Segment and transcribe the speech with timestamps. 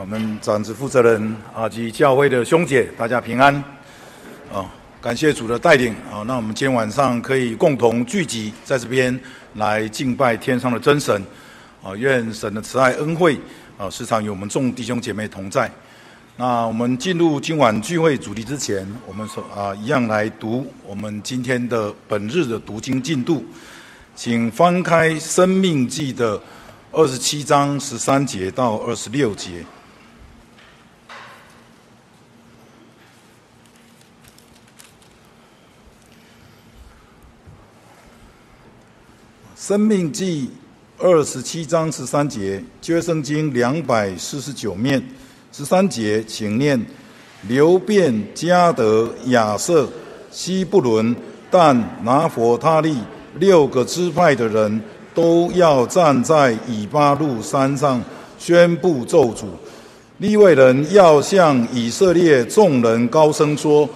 [0.00, 3.52] 我们长子负责人啊及教会的兄姐，大家平安
[4.52, 4.64] 啊！
[5.02, 6.22] 感谢主的带领啊！
[6.24, 9.18] 那我们今天晚上可以共同聚集在这边
[9.54, 11.20] 来敬拜天上的真神
[11.82, 11.96] 啊！
[11.96, 13.40] 愿神的慈爱恩惠
[13.76, 15.68] 啊时常与我们众弟兄姐妹同在。
[16.36, 23.44] 那我们进入今晚聚会主题之前，我们说啊一样来读我们今天的本日的读经进度，
[24.14, 26.40] 请翻开《生命记》的
[26.92, 29.64] 二十七章十三节到二十六节。
[39.68, 40.48] 生命记
[40.98, 44.98] 二十七章十三节，旧约圣经两百四十九面，
[45.52, 46.82] 十三节，请念：
[47.46, 49.86] 流便、迦得、亚设、
[50.30, 51.14] 西布伦、
[51.50, 52.96] 但、拿弗他利
[53.34, 54.80] 六个支派的人
[55.14, 58.02] 都要站在以巴路山上
[58.38, 59.44] 宣布咒诅。
[60.16, 63.86] 立位人要向以色列众人高声说：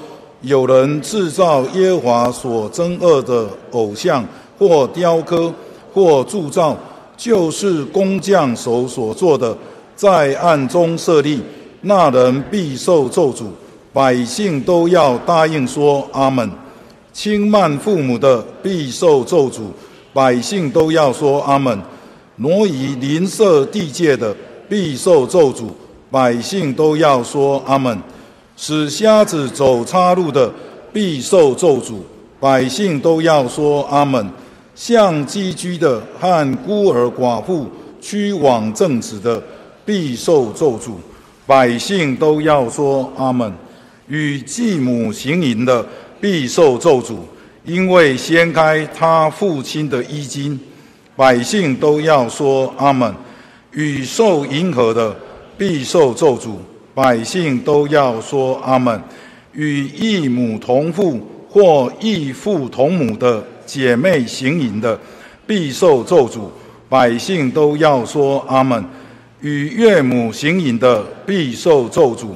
[0.43, 4.23] 有人制造耶和华所憎恶的偶像。
[4.59, 5.53] 或雕刻，
[5.93, 6.77] 或铸造，
[7.17, 9.57] 就是工匠手所做的，
[9.95, 11.41] 在暗中设立，
[11.83, 13.45] 那人必受咒诅。
[13.93, 16.51] 百姓都要答应说阿门。
[17.13, 19.61] 轻慢父母的必受咒诅，
[20.15, 21.79] 百姓都要说阿门。
[22.37, 24.35] 挪移邻舍地界的
[24.67, 25.65] 必受咒诅，
[26.11, 27.99] 百姓都要说阿门。
[28.57, 30.51] 使瞎子走岔路的
[30.91, 31.97] 必受咒诅，
[32.41, 34.27] 百姓都要说阿门。
[34.83, 37.69] 向寄居的和孤儿寡妇
[38.01, 39.41] 屈枉正直的，
[39.85, 40.95] 必受咒诅，
[41.47, 43.53] 百姓都要说阿门。
[44.09, 45.87] 与继母行淫的，
[46.21, 47.15] 必受咒诅，
[47.65, 50.59] 因为掀开他父亲的衣襟，
[51.15, 53.15] 百姓都要说阿门。
[53.71, 55.15] 与受迎合的，
[55.57, 56.57] 必受咒诅，
[56.93, 59.01] 百姓都要说阿门。
[59.53, 63.45] 与异母同父或异父同母的。
[63.73, 65.01] 姐妹行淫的，
[65.47, 66.41] 必受咒诅，
[66.91, 68.85] 百姓都要说阿门。
[69.41, 72.27] 与岳母行淫的，必受咒诅，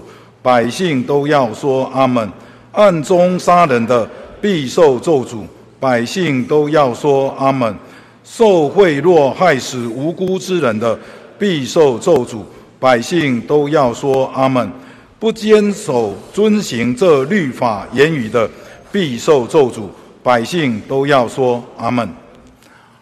[0.40, 2.32] 百姓都要说阿门。
[2.72, 4.08] 暗中杀人的，
[4.40, 5.42] 必受咒诅，
[5.78, 7.76] 百姓都要说阿门。
[8.24, 10.98] 受贿赂害死无辜之人的，
[11.38, 12.38] 必受咒诅，
[12.80, 14.72] 百姓都要说阿门。
[15.18, 18.48] 不坚守遵行这律法言语的，
[18.90, 19.82] 必受咒诅。
[20.26, 22.12] 百姓都要说阿门。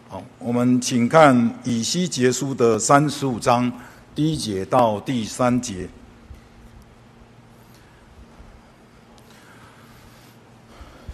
[0.07, 3.71] 好，我们请看以西结书的三十五章
[4.13, 5.89] 第一节到第三节。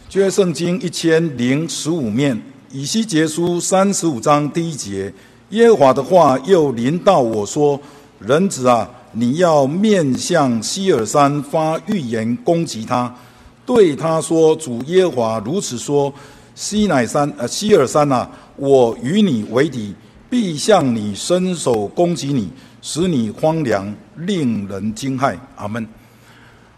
[0.09, 2.41] 旧约圣经一千零十五面，
[2.71, 5.13] 以西结书三十五章第一节，
[5.51, 7.79] 耶和华的话又临到我说
[8.19, 13.15] ：“人子啊，你要面向西尔山发预言攻击他。”
[13.65, 16.13] 对他说：“主耶和华如此说：
[16.55, 19.93] 西乃山，呃，西尔山啊，我与你为敌，
[20.29, 22.49] 必向你伸手攻击你，
[22.81, 25.87] 使你荒凉，令人惊骇。”阿门。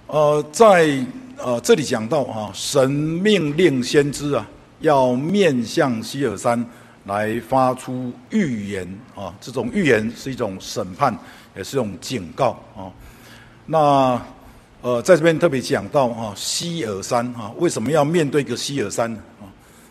[0.07, 1.03] 呃，在
[1.38, 4.47] 呃这里讲到啊，神命令先知啊，
[4.81, 6.63] 要面向西尔山
[7.05, 11.17] 来发出预言啊，这种预言是一种审判，
[11.55, 12.91] 也是一种警告啊。
[13.65, 14.21] 那
[14.83, 19.47] 呃，在这边特别讲到啊，西尔山啊，为什么要面对一个西尔山呢啊？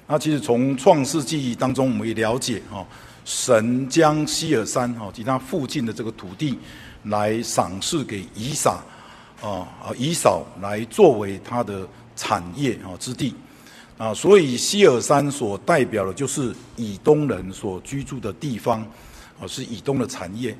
[0.06, 2.84] 那其实从创世纪当中，我们也了解啊，
[3.24, 6.58] 神将西尔山啊及它附近的这个土地
[7.04, 8.82] 来赏赐给以撒
[9.40, 13.34] 啊啊，以扫来作为他的产业啊之地
[13.96, 18.82] 啊，所以西尔山所代表的就是以东人所居住的地方
[19.40, 20.54] 啊，是以东的产业。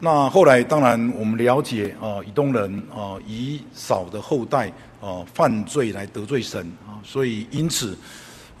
[0.00, 7.96] 那后来，当然我们了解啊，以东人啊，以扫的后代啊，犯罪来得罪神啊，所以因此，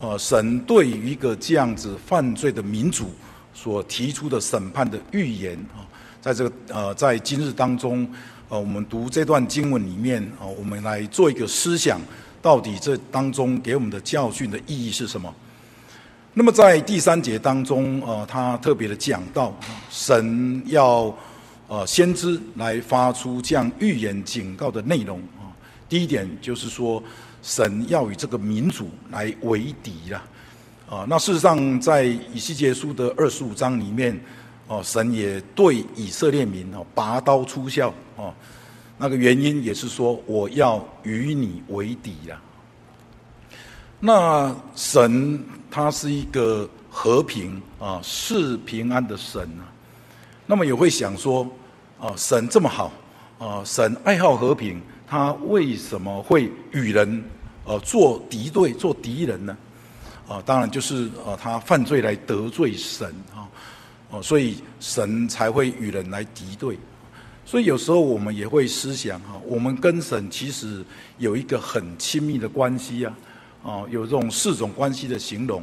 [0.00, 3.10] 呃，神对于一个这样子犯罪的民族
[3.52, 5.84] 所提出的审判的预言啊，
[6.22, 8.08] 在这个呃，在今日当中，
[8.48, 12.00] 呃，我们读这段经文里面啊，我们来做一个思想，
[12.40, 15.34] 到底这当中给我们的教训的意义是什么？
[16.36, 19.54] 那么在第三节当中，呃，他特别的讲到，
[19.88, 21.16] 神要
[21.68, 25.54] 呃先知来发出这样预言警告的内容啊。
[25.88, 27.00] 第一点就是说，
[27.40, 30.24] 神要与这个民族来为敌了
[30.90, 31.06] 啊。
[31.08, 34.18] 那事实上，在以西结书的二十五章里面，
[34.66, 38.34] 哦，神也对以色列民哦拔刀出鞘哦。
[38.98, 42.36] 那个原因也是说，我要与你为敌了。
[44.00, 49.64] 那神他是一个和平啊，是平安的神啊。
[50.46, 51.48] 那么也会想说，
[51.98, 52.92] 啊，神这么好，
[53.38, 57.24] 啊，神爱好和平，他为什么会与人
[57.64, 59.56] 呃做敌对、做敌人呢？
[60.28, 63.48] 啊，当然就是啊，他犯罪来得罪神啊，
[64.10, 66.78] 哦，所以神才会与人来敌对。
[67.46, 70.84] 所以有时候我们也会思想哈，我们跟神其实
[71.18, 73.14] 有一个很亲密的关系啊，
[73.64, 75.62] 啊，有这种四种关系的形容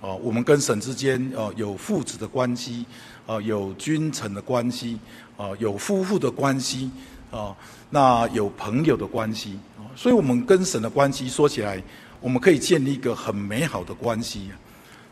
[0.00, 2.86] 啊，我们跟神之间啊有父子的关系
[3.26, 4.98] 啊，有君臣的关系
[5.36, 6.90] 啊，有夫妇的关系
[7.32, 7.54] 啊，
[7.90, 11.82] 那有朋友的关系啊，所以我们跟神的关系说起来，
[12.20, 14.48] 我们可以建立一个很美好的关系。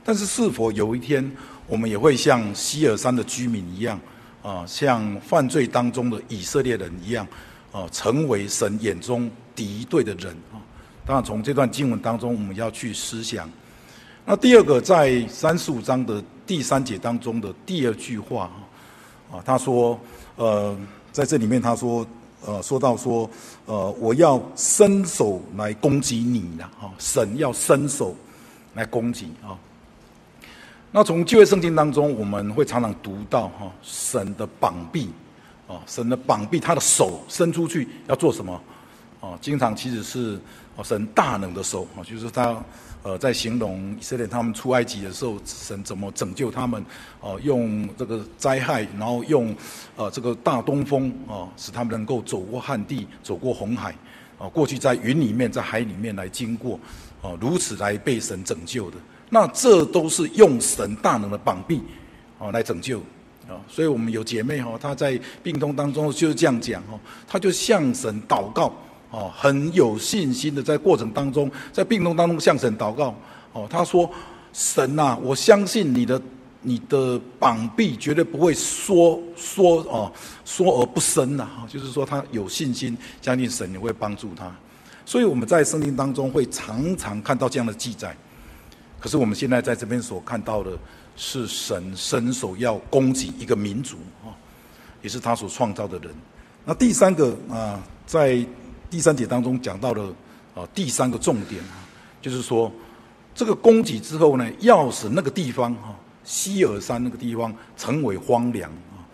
[0.05, 1.29] 但是是否有一天
[1.67, 4.01] 我们也会像西尔山的居民一样？
[4.41, 7.27] 啊，像犯罪当中的以色列人一样，
[7.73, 10.35] 啊，成为神眼中敌对的人。
[11.09, 13.51] 当然，从这段经文当中，我们要去思想。
[14.27, 18.51] 那第二个，在三十五章的第三节当中的第二句话
[19.33, 19.99] 啊，他说，
[20.37, 20.77] 呃，
[21.11, 22.07] 在这里面他说，
[22.45, 23.29] 呃，说到说，
[23.65, 28.15] 呃，我要伸手来攻击你了哈，神要伸手
[28.75, 29.57] 来攻击啊。
[30.93, 35.09] 那从旧约圣经当中，我们会常常读到哈神的膀臂，
[35.69, 38.61] 啊神的膀臂，他的手伸出去要做什么？
[39.21, 40.39] 啊，经常其实是
[40.79, 42.63] 啊神大能的手啊，就是他
[43.03, 46.81] 呃在形容以色列他们出埃及的时候，神怎么拯救他们？
[47.21, 49.53] 啊，用这个灾害，然后用
[49.97, 53.93] 呃这个大东风啊，使他们能够走过旱地，走过红海，
[54.39, 56.79] 啊，过去在云里面，在海里面来经过，
[57.21, 58.97] 啊，如此来被神拯救的。
[59.31, 61.83] 那这都是用神大能的膀臂，
[62.39, 63.01] 啊，来拯救，
[63.49, 68.73] 啊，所以我们有姐妹哈，她在病痛当中就是这样讲哦，她就向神祷告，
[69.11, 73.15] 哦，很有信心的在过程当中，在病痛当中向神祷告，
[73.53, 74.11] 哦，他说
[74.53, 76.21] 神呐，我相信你的
[76.61, 80.13] 你的膀臂绝对不会缩缩哦
[80.45, 84.55] 缩而不伸呐，哈，就是说他有信心相信神也会帮助他，
[85.07, 88.15] 所以我们在圣经当中会常常看到这样的记载。
[89.01, 90.73] 可是我们现在在这边所看到的，
[91.15, 94.35] 是神伸手要攻击一个民族啊，
[95.01, 96.13] 也是他所创造的人。
[96.65, 98.45] 那第三个啊，在
[98.91, 100.03] 第三节当中讲到的
[100.55, 101.85] 啊，第三个重点啊，
[102.21, 102.71] 就是说
[103.35, 105.95] 这个攻击之后呢，要使那个地方哈，
[106.25, 109.05] 西尔山那个地方成为荒凉啊。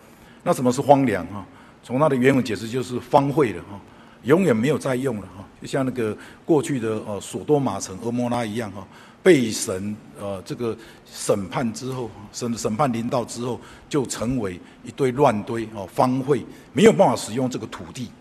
[0.43, 1.45] 那什么是荒凉啊？
[1.83, 3.79] 从它的原文解释就是荒废的哈，
[4.23, 8.85] 永远没有再用了哈，就像那个过去的呃索多玛城、蛾摩拉一样哈。
[9.21, 18.11] 被神呃这个审判之后，审审判临到之后，就成为一堆乱堆哦，荒废，没有办法使用这个土地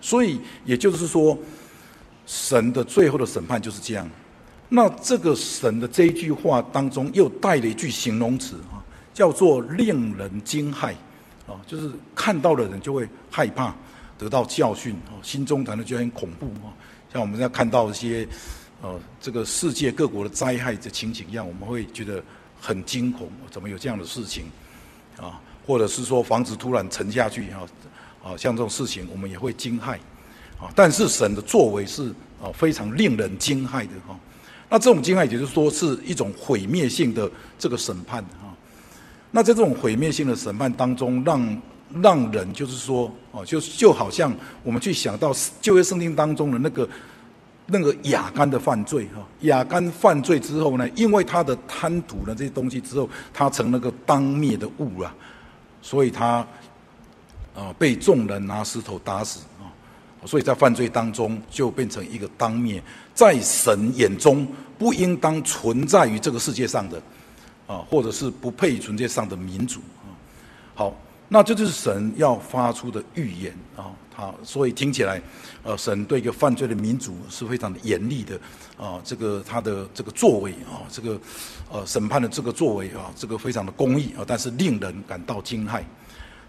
[0.00, 1.36] 所以也就是说，
[2.26, 4.08] 神的最后的审判就是这样。
[4.68, 8.80] 那这个神的这一句话当中，又带了一句形容词啊，
[9.12, 10.92] 叫做令人惊骇
[11.46, 13.74] 啊，就是看到的人就会害怕，
[14.16, 16.72] 得到教训啊，心中感到就很恐怖啊。
[17.12, 18.26] 像我们在看到一些。
[18.84, 22.20] 呃，这个世界各国的灾害的情景一样，我们会觉得
[22.60, 24.46] 很惊恐，怎么有这样的事情？
[25.20, 27.62] 啊，或者是说房子突然沉下去啊，
[28.22, 29.94] 啊，像这种事情我们也会惊骇，
[30.58, 32.08] 啊，但是神的作为是
[32.42, 34.18] 啊非常令人惊骇的哈。
[34.68, 38.54] 那这种惊骇，也就是说是一种毁灭性的这个审判啊。
[39.30, 41.62] 那在这种毁灭性的审判当中，让
[42.02, 46.88] 让人就是说，哦，就就好像我们去想到旧约圣经当中的那个。
[47.66, 55.14] 那个亚干的犯罪哈，亚干犯罪之后呢，因为他的贪图了这些东西之后，他成那个当灭的物啊，
[55.80, 56.46] 所以他
[57.54, 59.68] 啊被众人拿石头打死啊，
[60.24, 62.82] 所以在犯罪当中就变成一个当面，
[63.14, 64.46] 在神眼中
[64.78, 67.02] 不应当存在于这个世界上的
[67.66, 70.10] 啊，或者是不配存在上的民族啊。
[70.74, 70.96] 好，
[71.28, 73.90] 那这就是神要发出的预言啊。
[74.14, 75.20] 好，所以听起来，
[75.62, 78.38] 呃，神对一个犯罪的民族是非常的严厉的，
[78.76, 81.18] 啊，这个他的这个作为啊，这个
[81.70, 85.82] 呃审判的这个作为啊，这个非常的公义啊，但是令人感到惊骇。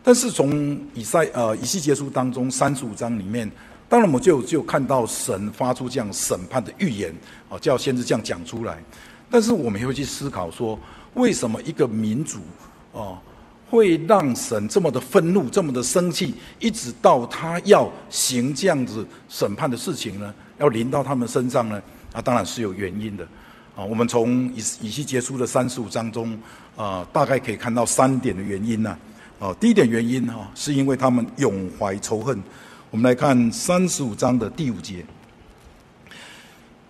[0.04, 3.50] 但是从以赛呃以西结书当中三十五章里面，
[3.88, 7.16] 当然我们就就看到神发出这样审判的预言
[7.50, 8.78] 啊，叫先知这样讲出来。
[9.32, 10.78] 但是我们也会去思考说，
[11.14, 12.40] 为什么一个民族
[12.94, 13.18] 啊？
[13.70, 20.32] 会让神这么的愤怒，这么的生气，一直到他要行这样子审判的事情呢？
[20.60, 21.82] 要临到他们身上呢？
[22.12, 23.24] 啊，当然是有原因的。
[23.76, 26.38] 啊，我们从以以西结书的三十五章中
[26.76, 28.96] 啊，大概可以看到三点的原因呢。
[29.44, 32.42] 哦第一点原因哈，是因为他们永怀仇恨。
[32.90, 35.04] 我们来看三十五章的第五节。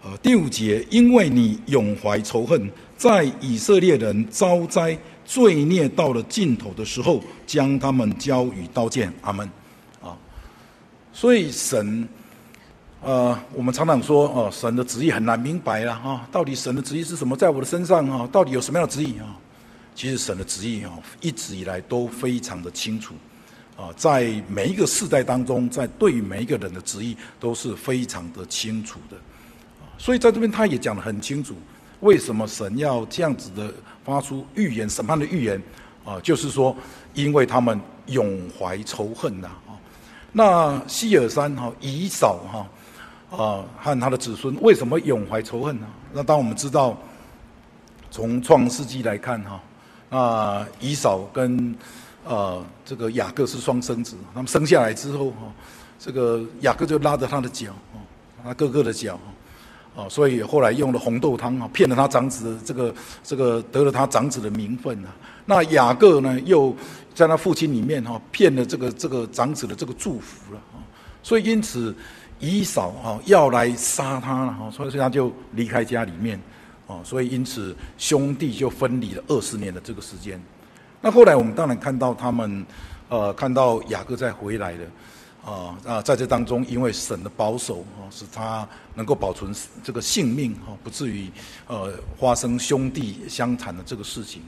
[0.03, 4.95] 呃，第五节，因为你永怀仇恨，在以色列人遭灾。
[5.25, 9.12] 罪孽到了尽头的时候，将他们交与刀剑。
[9.22, 9.50] 阿门。
[10.01, 10.15] 啊，
[11.13, 12.07] 所以神，
[13.01, 19.39] 呃，我们常常说，哦，神的旨意很难明白了哈，到底神的旨意是什么，在我的身上啊，到底有什么样的旨意啊？
[19.95, 23.13] 其实神的旨意啊，一直以来都非常的清楚，
[23.77, 29.17] 啊，在每一个世代当中，在对于每一个人的旨意都是非常的清楚的，
[29.97, 31.55] 所以在这边他也讲得很清楚。
[32.01, 33.73] 为什么神要这样子的
[34.03, 35.62] 发出预言审判的预言
[36.03, 36.19] 啊？
[36.21, 36.75] 就是说，
[37.13, 39.71] 因为他们永怀仇恨呐啊。
[40.33, 45.88] 那西尔山哈以扫哈啊和他的子孙为什么永怀仇恨呢？
[46.12, 46.97] 那当我们知道，
[48.12, 49.62] 从创世纪来看哈，
[50.17, 51.75] 啊以扫跟
[52.24, 55.51] 呃这个雅各是双生子，他们生下来之后哈，
[56.00, 57.98] 这个雅各就拉着他的脚啊，
[58.43, 59.20] 他哥哥的脚。
[59.96, 65.10] 啊，所以后来用了红豆汤啊，骗了他长子的这个这个得了他长子的名分啊。
[65.46, 66.75] 那雅各呢，又
[67.13, 70.82] 在他父亲里面哈，骗了这个这个长子的这个祝福了啊。
[71.22, 71.96] 所以因此
[72.39, 76.41] 以扫啊要来杀他了哈，所以他就离开家里面
[76.87, 77.01] 啊。
[77.03, 80.41] 所以因此兄弟就分离了二十年的这个时间。
[81.01, 82.65] 那后来我们当然看到他们
[83.09, 84.85] 呃，看到雅各再回来了。
[85.45, 91.29] 啊啊，在这当中，因为神的保守啊，使他能够保存这个性命啊，不至于
[91.67, 94.41] 呃发生兄弟相残的这个事情。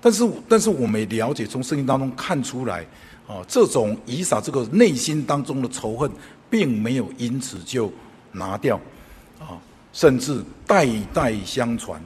[0.00, 2.86] 但是，但是我们也了解，从圣经当中看出来
[3.26, 6.08] 啊，这种以撒这个内心当中的仇恨，
[6.48, 7.92] 并没有因此就
[8.30, 8.78] 拿掉
[9.40, 9.58] 啊，
[9.92, 12.00] 甚至代代相传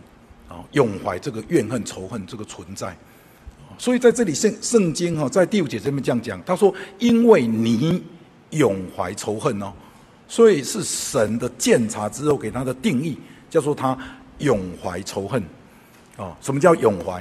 [0.48, 2.96] 啊，永怀这个怨恨仇恨这个存在。
[3.78, 8.02] 所以在这里圣圣经哈，在第五节这边这样讲，他说：“因为你。”
[8.50, 9.72] 永怀仇恨哦，
[10.28, 13.18] 所以是神的鉴察之后给他的定义，
[13.50, 13.98] 叫做他
[14.38, 15.42] 永怀仇恨，
[16.16, 17.14] 啊，什么叫永怀？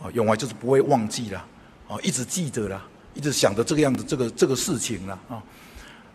[0.00, 1.44] 啊，永怀就是不会忘记了，
[1.88, 2.80] 啊，一直记着了，
[3.12, 5.42] 一直想着这个样子，这个这个事情了，啊，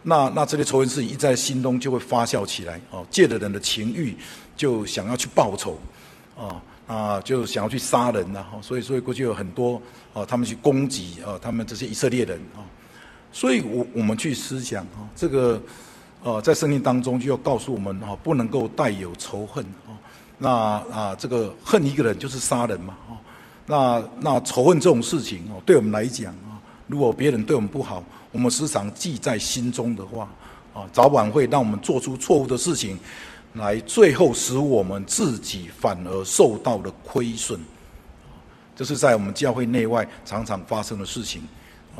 [0.03, 4.15] 那那这些仇恨事情一在心中就会发酵起来，哦，借着人的情欲
[4.55, 5.79] 就想要去报仇，
[6.37, 9.81] 啊啊，就想要去杀人呐，所以所以过去有很多
[10.13, 12.61] 啊，他们去攻击啊，他们这些以色列人啊。
[13.35, 15.59] 所以，我我们去思想哦，这个，
[16.21, 19.97] 呃，在圣经当中就要告诉我们哈，不能够带有仇恨啊。
[20.37, 23.17] 那啊，这个恨一个人就是杀人嘛哦。
[23.65, 30.27] 那那仇恨这种事情哦，对我们来讲啊，如果别人对我们不好，我们时常记在心中的话
[30.73, 32.99] 啊，早晚会让我们做出错误的事情，
[33.53, 37.57] 来最后使我们自己反而受到了亏损。
[38.75, 41.41] 这是在我们教会内外常常发生的事情。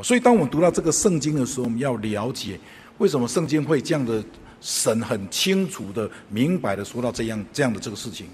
[0.01, 2.59] 所以，当我们读到这个圣经的时候，我们要了解
[2.97, 4.23] 为什么圣经会这样的
[4.59, 8.25] 神很清楚的、明白的说到这样这样的这个事情。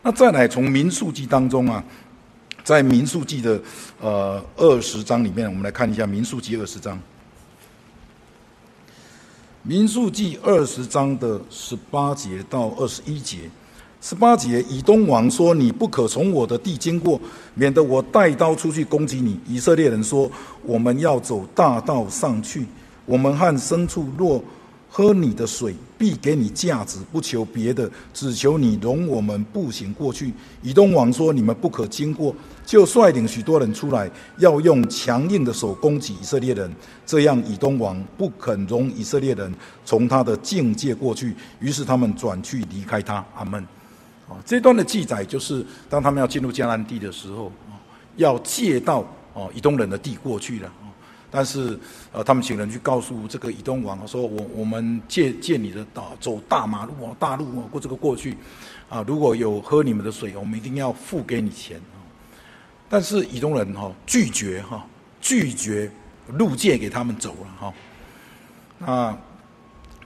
[0.00, 1.82] 那再来从民数记当中啊，
[2.62, 3.60] 在民数记的
[4.00, 6.96] 呃二十章里面，我们来看一下民数记二十章。
[9.64, 13.48] 民数记二十章的十八节到二十一节。
[14.00, 17.20] 十八节，以东王说：“你不可从我的地经过，
[17.54, 20.28] 免得我带刀出去攻击你。”以色列人说
[20.66, 22.66] ：“我们要走大道上去。
[23.06, 24.42] 我们和牲畜若
[24.90, 36.72] 喝你的水，必给你价子，不求别的，只求你容我们步行过去。”以东王说：“你们不可经过。”就率领许多人出来，要用强硬的手攻击以色列人。
[37.04, 39.52] 这样，以东王不肯容以色列人
[39.84, 43.24] 从他的境界过去，于是他们转去离开他。
[43.34, 43.66] 阿门。
[44.46, 47.52] 这段的记载就是，当他们要进入迦南地的时候，
[48.16, 49.04] 要借到
[49.34, 50.72] 哦以东人的地过去了。
[51.30, 51.78] 但是
[52.12, 58.36] 呃，他们请人去告诉这个以东王说：“我我们借借你的道走大马路哦，大路哦过这个过去
[58.88, 61.78] 啊，如果有喝你们的水，我们一定要付给你钱。”
[62.92, 64.84] 但是以东人哈拒绝哈
[65.18, 65.90] 拒绝
[66.26, 67.72] 入借给他们走了
[68.84, 69.18] 哈啊。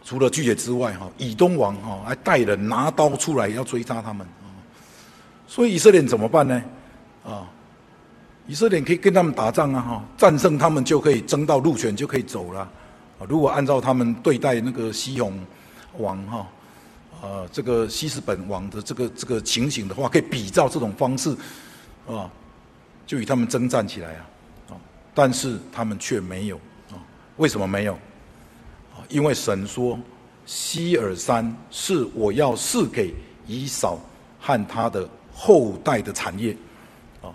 [0.05, 4.25] 除了拒绝之外，哈，以东王哈还带人拿刀出来要追杀他们，
[5.49, 6.62] 所以以色列人怎么办呢？
[7.25, 7.50] 啊，
[8.47, 12.61] 以色列人可以跟他们打仗啊，哈，战胜他们就可以争到路权就可以走了。
[12.61, 15.45] 啊，如果按照他们对待那个西宏
[15.99, 16.47] 王哈，
[17.21, 21.37] 呃，这个西实本王的这个这个情形的话，可以比照这种方式，
[22.07, 22.31] 啊，
[23.07, 24.27] 就与他们征战起来啊，
[24.71, 24.73] 啊，
[25.15, 26.57] 但是他们却没有
[26.91, 26.99] 啊，
[27.37, 27.97] 为什么没有？
[29.09, 29.97] 因为神说，
[30.45, 33.15] 西尔山是我要赐给
[33.47, 34.01] 以扫
[34.41, 36.57] 和他的后代的产业，
[37.23, 37.31] 啊，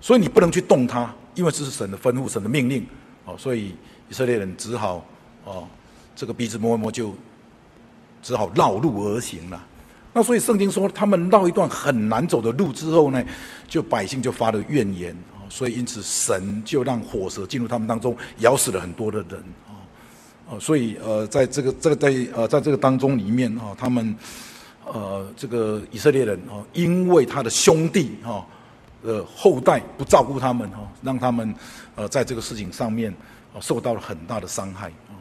[0.00, 2.86] 所以你不能去动它，因为这是神的吩咐，神的命令，
[3.24, 3.74] 啊，所以
[4.08, 5.04] 以色列人只好，
[5.44, 5.66] 啊，
[6.14, 7.12] 这个鼻子摸一摸就，
[8.22, 9.66] 只好绕路而行了。
[10.16, 13.22] 那所以圣经说，他们绕一段很难走的路之后呢，
[13.68, 19.76] 就百姓就发了怨言啊，所以因此神就让火蛇进入他们当中，咬死了很多的人啊
[20.48, 24.16] 啊，所以呃，在这个这个在呃在这个当中里面啊，他们
[24.86, 28.40] 呃这个以色列人啊，因为他的兄弟啊
[29.04, 31.54] 的后代不照顾他们哈，让他们
[31.94, 33.14] 呃在这个事情上面
[33.52, 35.12] 啊受到了很大的伤害啊，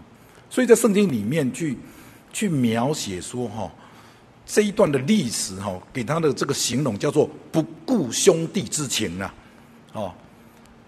[0.49, 1.77] 所以在圣经里面去
[2.31, 3.69] 去描写说哈。
[4.45, 9.33] 这一段的历史哈，给他的这个形容叫做“不顾兄弟之情”啊，
[9.93, 10.13] 哦，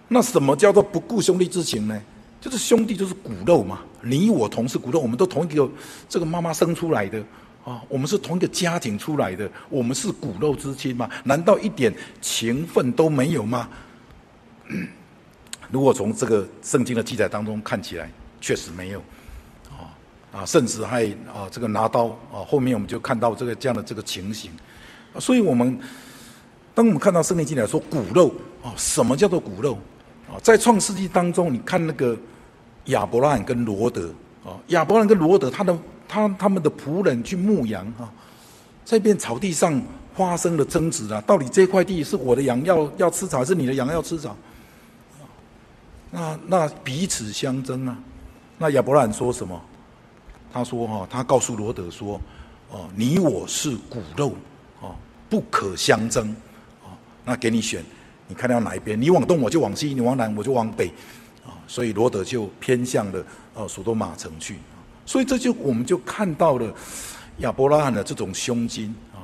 [0.07, 2.01] 那什么叫做不顾兄弟之情呢？
[2.39, 5.67] 就是兄弟就是骨肉嘛，你我同是骨肉，我们都同一个
[6.07, 7.19] 这个妈妈生出来的
[7.65, 11.09] 啊，我们是同一个家庭出来的，我们是骨肉之亲嘛？
[11.23, 13.67] 难道一点情分都没有吗？
[15.71, 18.09] 如果从这个圣经的记载当中看起来，
[18.39, 19.01] 确实没有。
[20.31, 24.51] 啊，甚至还啊，这个拿刀啊，后面我们就看到这个这样的这个情形，
[25.19, 25.79] 所以我们
[26.75, 28.31] 当我们看到圣经记载说骨肉
[28.61, 29.77] 啊，什么叫做骨肉
[30.29, 30.35] 啊？
[30.43, 32.15] 在创世纪当中，你看那个
[32.85, 34.09] 亚伯拉罕跟罗德
[34.45, 38.11] 啊，亚伯拉罕跟罗德他的他他们的仆人去牧羊啊，
[38.83, 39.81] 在一片草地上
[40.13, 44.35] 发生了争执啊，到底这块地是我的羊要要吃草，还是你的羊要吃草？
[46.11, 47.97] 那那彼此相争啊，
[48.57, 49.59] 那亚伯拉罕说什么？
[50.57, 52.19] 他说：“哈，他告诉罗德说，
[52.71, 54.33] 哦，你我是骨肉，
[54.81, 54.95] 哦，
[55.29, 56.35] 不可相争，
[56.83, 56.89] 哦，
[57.23, 57.85] 那给你选，
[58.27, 58.99] 你看到哪一边？
[58.99, 60.87] 你往东我就往西，你往南我就往北，
[61.45, 63.23] 啊，所以罗德就偏向了
[63.53, 64.55] 呃所多玛城去，
[65.05, 66.73] 所以这就我们就看到了
[67.37, 69.21] 亚伯拉罕的这种胸襟啊，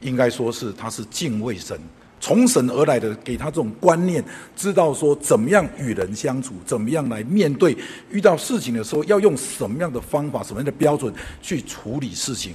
[0.00, 1.80] 应该说是他是敬畏神。”
[2.22, 4.24] 从神而来的，给他这种观念，
[4.54, 7.76] 知道说怎么样与人相处，怎么样来面对
[8.12, 11.12] 遇到事情的时候，要用什么样的方法、什么样的标准
[11.42, 12.54] 去处理事情，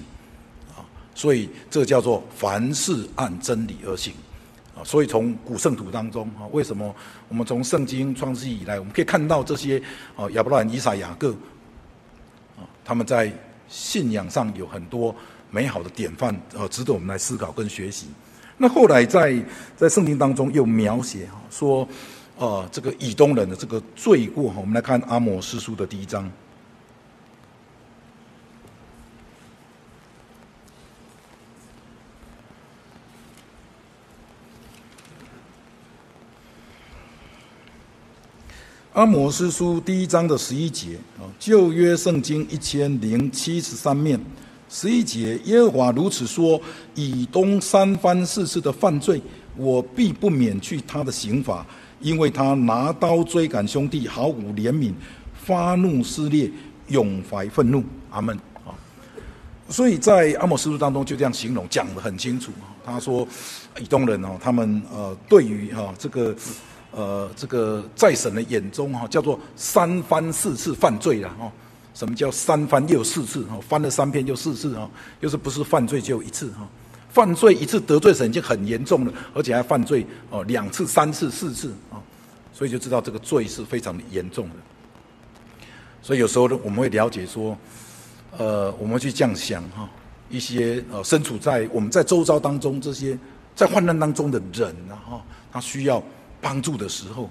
[0.69, 0.79] 啊，
[1.13, 4.13] 所以这叫做凡事按真理而行，
[4.73, 6.95] 啊，所以从古圣徒当中啊，为什么
[7.27, 9.83] 我们从圣经创世以来，我们可以看到这些
[10.15, 11.31] 啊亚伯拉罕、以撒、雅各，
[12.55, 13.29] 啊，他们在
[13.67, 15.13] 信仰上有很多
[15.51, 18.07] 美好的典范，呃，值得我们来思考跟学习。
[18.59, 19.39] 那后来在
[19.75, 21.87] 在圣经当中又描写说，
[22.37, 26.29] 呃，这个以东人的这个罪过哈，我们来看阿摩斯书的第一章。
[38.93, 44.19] 阿摩斯书第一章的十一节啊，旧约圣经一千零七十三面。
[44.69, 46.59] 十一节，耶和华如此说：
[46.93, 49.21] 以东三番四次的犯罪，
[49.55, 51.65] 我必不免去他的刑罚，
[52.01, 54.93] 因为他拿刀追赶兄弟，毫无怜悯，
[55.33, 56.51] 发怒撕裂，
[56.87, 57.83] 永怀愤怒。
[58.09, 58.37] 阿门。
[58.65, 58.75] 啊，
[59.69, 62.51] 所以在阿摩司书当中就这样形容，讲得很清楚。
[62.85, 63.27] 他说，
[63.79, 66.35] 以东人哦，他们呃，对于哈这个
[66.91, 71.51] 呃这个在神的眼中哈，叫做三番四次犯罪了哈。
[71.97, 73.43] 什么叫三番又四次？
[73.45, 74.87] 哈，翻了三篇就四次哈，
[75.19, 76.67] 又是不是犯罪就一次哈？
[77.09, 81.97] 犯罪一次得罪神已经很严重了，而且还犯罪哦两次、三次、四次啊，
[82.53, 84.55] 所以就知道这个罪是非常的严重的。
[86.03, 87.57] 所以有时候呢，我们会了解说，
[88.37, 89.89] 呃，我们去这样想哈，
[90.29, 93.17] 一些呃身处在我们在周遭当中这些
[93.55, 96.03] 在患难当中的人啊哈，他需要
[96.39, 97.27] 帮助的时候，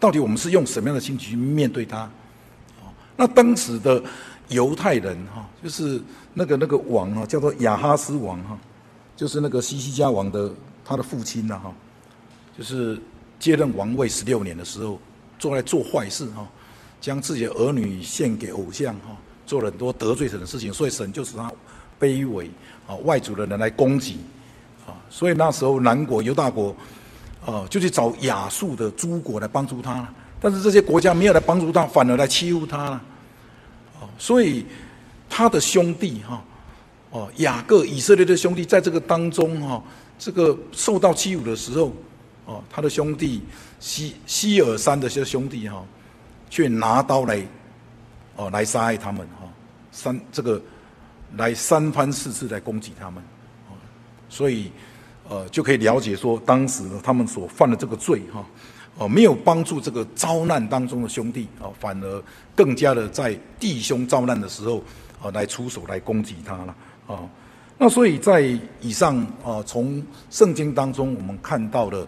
[0.00, 2.10] 到底我们是用什么样的心情去面对他？
[3.20, 4.02] 那当时的
[4.48, 6.00] 犹太人哈，就是
[6.32, 8.58] 那个那个王啊，叫做亚哈斯王哈，
[9.14, 10.50] 就是那个西西家王的
[10.82, 11.70] 他的父亲呐哈，
[12.56, 12.98] 就是
[13.38, 14.98] 接任王位十六年的时候，
[15.38, 16.48] 做来做坏事哈，
[16.98, 21.52] 将自己的儿女献给偶像哈，做了很多得罪神的事情，所以神就使他
[22.00, 22.50] 卑微
[22.86, 24.16] 啊，外族的人来攻击
[24.86, 26.74] 啊，所以那时候南国犹大国
[27.44, 30.08] 啊，就去找亚述的诸国来帮助他。
[30.42, 33.02] 但是这些国家没有来帮助他，反而来欺负他了，
[34.18, 34.64] 所以
[35.28, 36.44] 他的兄弟哈，
[37.10, 39.82] 哦，雅各以色列的兄弟，在这个当中哈，
[40.18, 41.92] 这个受到欺辱的时候，
[42.46, 43.42] 哦，他的兄弟
[43.78, 45.84] 西西尔山的些兄弟哈，
[46.48, 47.46] 却拿刀来，
[48.36, 49.48] 哦，来杀害他们哈，
[49.92, 50.60] 三这个
[51.36, 53.22] 来三番四次来攻击他们，
[54.28, 54.70] 所以
[55.28, 58.44] 呃，就可以了解说，当时，他们所犯的这个罪哈。
[59.00, 62.22] 哦，没有帮助这个遭难当中的兄弟啊，反而
[62.54, 64.84] 更加的在弟兄遭难的时候
[65.22, 67.20] 啊，来出手来攻击他了啊。
[67.78, 68.42] 那所以在
[68.82, 72.06] 以上啊，从圣经当中我们看到了，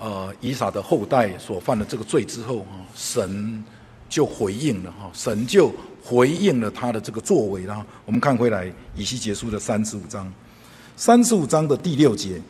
[0.00, 3.62] 呃，以撒的后代所犯的这个罪之后啊，神
[4.08, 7.86] 就回应了哈，神就回应了他的这个作为啦。
[8.04, 10.28] 我们看回来以西结书的三十五章，
[10.96, 12.42] 三十五章的第六节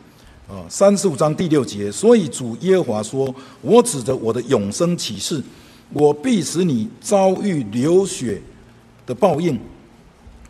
[0.47, 5.41] 啊，三十五章第六节，所以主耶和华说：“我指着我的永生起誓，
[5.91, 8.41] 我必使你遭遇流血
[9.05, 9.59] 的报应，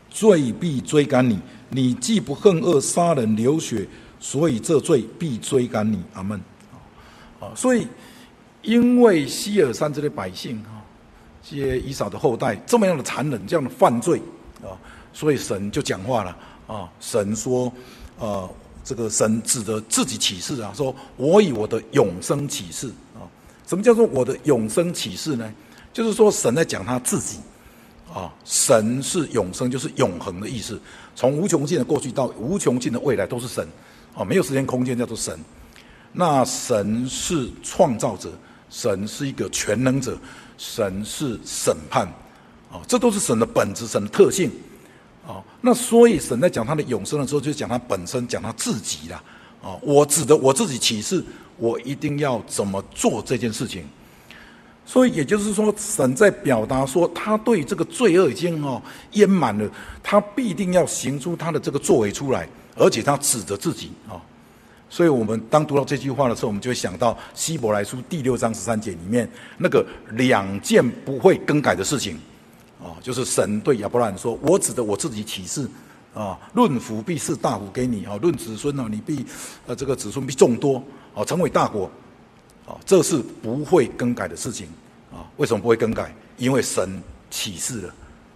[0.10, 1.40] 罪必追赶你。
[1.70, 3.88] 你既不恨恶杀人流血，
[4.20, 6.40] 所以这罪必追赶你。”阿门。
[7.40, 7.88] 啊，所以
[8.62, 10.82] 因为西尔山这些百姓哈。
[11.48, 14.20] 这些以扫的后代这么样的残忍，这样的犯罪
[14.64, 14.74] 啊，
[15.14, 16.90] 所以神就讲话了啊。
[17.00, 17.72] 神说，
[18.18, 18.50] 呃，
[18.86, 23.28] 这个神指着自己起誓啊，说我以我的永生起誓啊。
[23.68, 25.52] 什么叫做我的永生起誓呢？
[25.92, 27.40] 就是说神在讲他自己
[28.14, 28.32] 啊。
[28.46, 30.80] 神是永生，就是永恒的意思。
[31.16, 33.68] 从无穷尽的过去到无穷尽的未来都是神
[34.16, 35.38] 啊，没有时间空间叫做神。
[36.14, 38.32] 那神是创造者，
[38.70, 40.18] 神是一个全能者。
[40.58, 42.08] 神是审判，
[42.72, 44.50] 啊，这都是神的本质，神的特性，
[45.28, 49.24] 哦，那所以神在讲他的永生的时候，就讲他本身，讲他自己啦，
[49.64, 51.24] 啊，我指的我自己启示，
[51.58, 53.84] 我一定要怎么做这件事情，
[54.86, 58.82] 所以也就是说，神在表达说，他对这个罪恶已经哦
[59.14, 59.68] 淹满了，
[60.04, 64.22] 他必定要行出他的这个作为出来，而且他指着自己啊。
[64.88, 72.18] 所以我们当读到这句话的时候，我们就会想到希伯来书第六章十三节里面那个两件不会更改的事情，
[72.82, 75.68] 啊，就是神对亚伯兰说：“我指的我自己起誓，
[76.14, 79.26] 啊，论福必是大福给你，啊，论子孙呢，你必
[79.66, 80.84] 呃这个子孙必众多，
[81.14, 81.90] 啊，成为大国，
[82.66, 84.68] 啊，这是不会更改的事情，
[85.12, 86.14] 啊，为什么不会更改？
[86.38, 87.94] 因为神起誓了，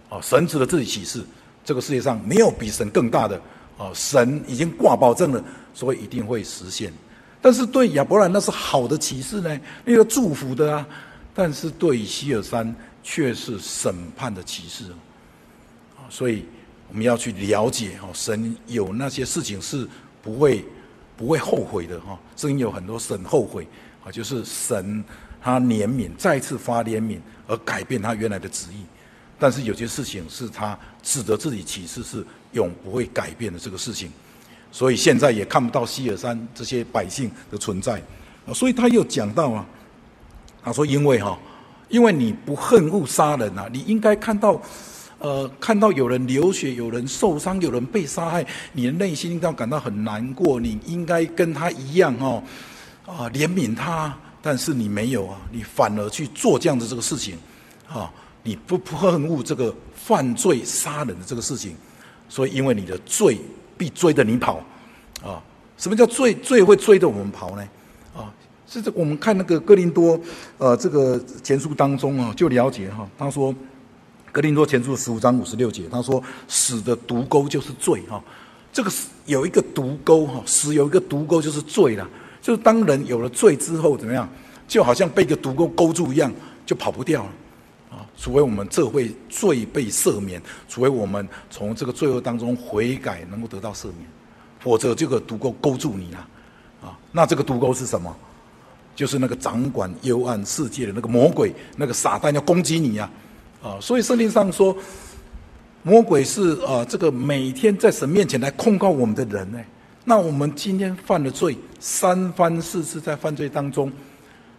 [0.08, 1.22] 啊，神指的自己起誓，
[1.64, 3.40] 这个世界上没有比神更大的。”
[3.80, 6.92] 哦，神已经挂保证了，所以一定会实现。
[7.40, 10.86] 但是对亚伯兰那是好的启示呢，那个祝福的啊。
[11.32, 14.92] 但是对西尔山却是审判的启示。
[15.96, 16.44] 啊，所以
[16.88, 19.88] 我们要去了解哦，神有那些事情是
[20.22, 20.64] 不会
[21.16, 22.18] 不会后悔的哈。
[22.36, 23.66] 圣经有很多神后悔
[24.04, 25.04] 啊，就是神
[25.40, 28.84] 他怜悯，再次发怜悯而改变他原来的旨意。
[29.38, 32.24] 但是有些事情是他指责自己启示是。
[32.52, 34.10] 永不会改变的这个事情，
[34.72, 38.02] 所以现在也看不到西尔山这些百姓的存在，
[38.52, 39.64] 所以他又讲到啊，
[40.60, 41.38] 他说因为哈，
[41.90, 44.60] 因为你不恨恶杀人啊，你应该看到，
[45.18, 52.42] 呃，看到有人流血，有人受伤，有人被杀害，你的内心应该感到很难过，你应该跟他一样哦，
[53.04, 57.36] 啊，怜悯他，但是你没有啊，你反而去做这样的这个事情，
[57.86, 58.10] 啊，
[58.42, 61.76] 你不不恨恶这个犯罪杀人的这个事情。
[62.28, 63.36] 所以，因为你的罪
[63.76, 64.64] 必追着你跑，
[65.20, 65.42] 啊，
[65.76, 66.32] 什么叫罪？
[66.34, 67.68] 罪会追着我们跑呢？
[68.70, 70.18] 这，是这我们看那个哥林多，
[70.58, 73.06] 呃，这个前书当中啊，就了解哈。
[73.18, 73.52] 他说，
[74.30, 78.22] 哥林多前书的十五章五十六节，他说，死的毒钩就是罪哈。
[78.72, 78.90] 这个
[79.26, 82.08] 有一个毒钩哈，死有一个毒钩就是罪了。
[82.40, 84.26] 就是当人有了罪之后，怎么样？
[84.68, 86.32] 就好像被一个毒钩勾住一样，
[86.64, 87.30] 就跑不掉了
[87.90, 88.06] 啊。
[88.16, 94.08] 除非我们这会罪被赦免，除非我们从这个罪恶当中悔改，能够得到赦免，
[94.60, 96.28] 否则这个毒钩勾住你了，
[96.80, 98.16] 啊，那这个毒钩是什么？
[99.00, 103.10] 就是那个掌管幽暗世界的那个魔鬼，那个撒旦要攻击你呀，
[103.62, 104.76] 啊，所以圣经上说，
[105.82, 109.58] 魔鬼是啊，这个每天在神面前来控告我们的人呢。
[110.04, 113.90] 那我们今天犯了罪，三番四次在犯罪当中。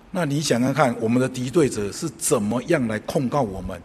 [0.09, 3.79] 那你想想看，我们的敌对者是怎么样来控告我们？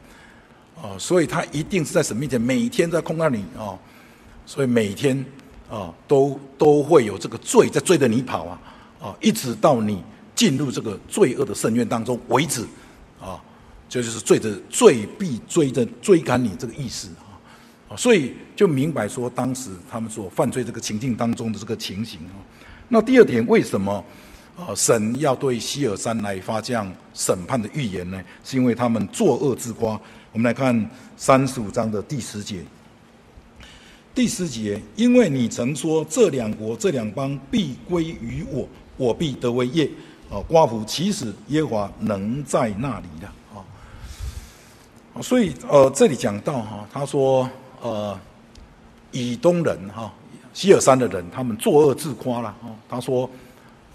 [0.81, 3.77] 啊，所以他一定是在神面前每天在控告你啊，
[4.47, 5.23] 所以每天
[5.69, 8.61] 啊都都会有这个罪在追着你跑啊
[9.03, 10.03] 啊，一直到你
[10.37, 12.63] 进入这个罪恶的深渊当中为止
[13.21, 13.43] 啊，
[13.89, 17.09] 这就是罪的罪必追着追赶你这个意思
[17.89, 22.39] 啊，所以就明白说当时他们所犯罪这个情境当中的这个情形啊。
[22.89, 24.05] 那第二点，为什么？
[24.57, 28.19] 啊，神要对西尔山来发这样审判的预言呢？
[28.43, 30.01] 是因为他们作恶之夸。
[30.33, 32.63] 我们来看三十五章的第十节。
[34.15, 39.91] 第十节，因为你曾说这两国、这两邦必归于我，我必得为业。
[40.31, 43.63] 啊，瓜夫其实耶和华能在那里的啊。
[45.23, 47.49] 所以呃，这里讲到哈，他说
[47.81, 48.19] 呃，
[49.13, 50.13] 以东人哈，
[50.53, 52.71] 西尔山的人，他们作恶自夸了啊。
[52.89, 53.29] 他说。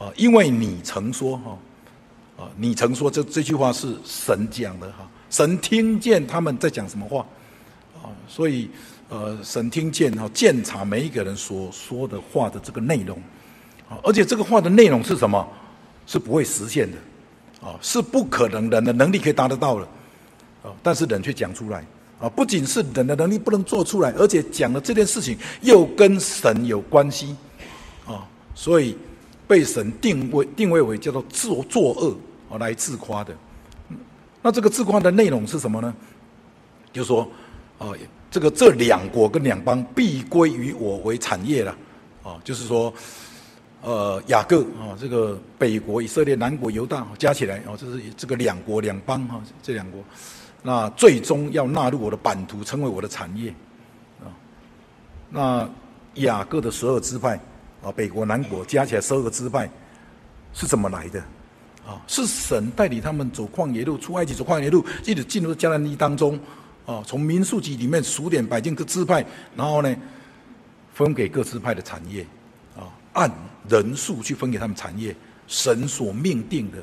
[0.01, 1.55] 啊，因为你曾说哈，
[2.35, 7.23] 啊，你曾说这这句话是神讲的哈，神听见他们在讲什么话，
[8.01, 8.67] 啊，所以
[9.09, 13.15] 呃，神听见哈，鉴察每一个人所说的话的这个内容，
[13.87, 15.47] 啊，而且这个话的内容是什么？
[16.11, 16.97] 是不会实现的，
[17.65, 19.87] 啊，是不可能人的能力可以达得到的，
[20.61, 21.85] 啊，但是人却讲出来
[22.19, 27.33] 啊，不仅是人的能力不能做出来，而且讲的这件事情又跟神有关系
[28.05, 28.97] 啊，所以
[29.47, 32.17] 被神定位定位为叫做作作恶
[32.49, 33.33] 啊来自夸的。
[34.41, 35.95] 那这个自夸的内容是什么呢？
[36.91, 37.25] 就说
[37.77, 37.87] 啊，
[38.29, 41.73] 这个这两国跟两邦必归于我为产业了
[42.21, 42.93] 啊，就是说。
[43.83, 50.03] 呃，雅各啊，这个北国以色列，南国犹大加起来哦，这是这个两国两邦哈，这两国，
[50.61, 53.49] 那最终要纳入我的版图，成为我的产业
[54.19, 54.29] 啊。
[55.31, 55.67] 那
[56.21, 57.39] 雅各的十二支派
[57.83, 59.67] 啊，北国南国加起来十二个支派
[60.53, 61.19] 是怎么来的
[61.83, 61.99] 啊？
[62.05, 66.39] 是神带领他们走旷野路，出埃及走旷野路，一直进入迦南地当中
[66.85, 67.01] 啊。
[67.03, 69.95] 从民数记里面数点百姓各支派，然后呢，
[70.93, 72.23] 分给各支派的产业
[72.77, 73.31] 啊，按。
[73.69, 75.15] 人数去分给他们产业，
[75.47, 76.77] 神所命定的，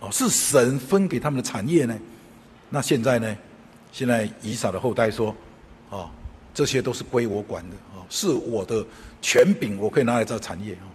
[0.00, 1.98] 哦，是神分给他们的产业呢。
[2.70, 3.36] 那现在呢？
[3.92, 5.36] 现在以扫的后代说，
[5.90, 6.08] 哦，
[6.54, 8.82] 这些都是归我管的，哦，是我的
[9.20, 10.72] 权柄，我可以拿来造产业。
[10.76, 10.88] 哦，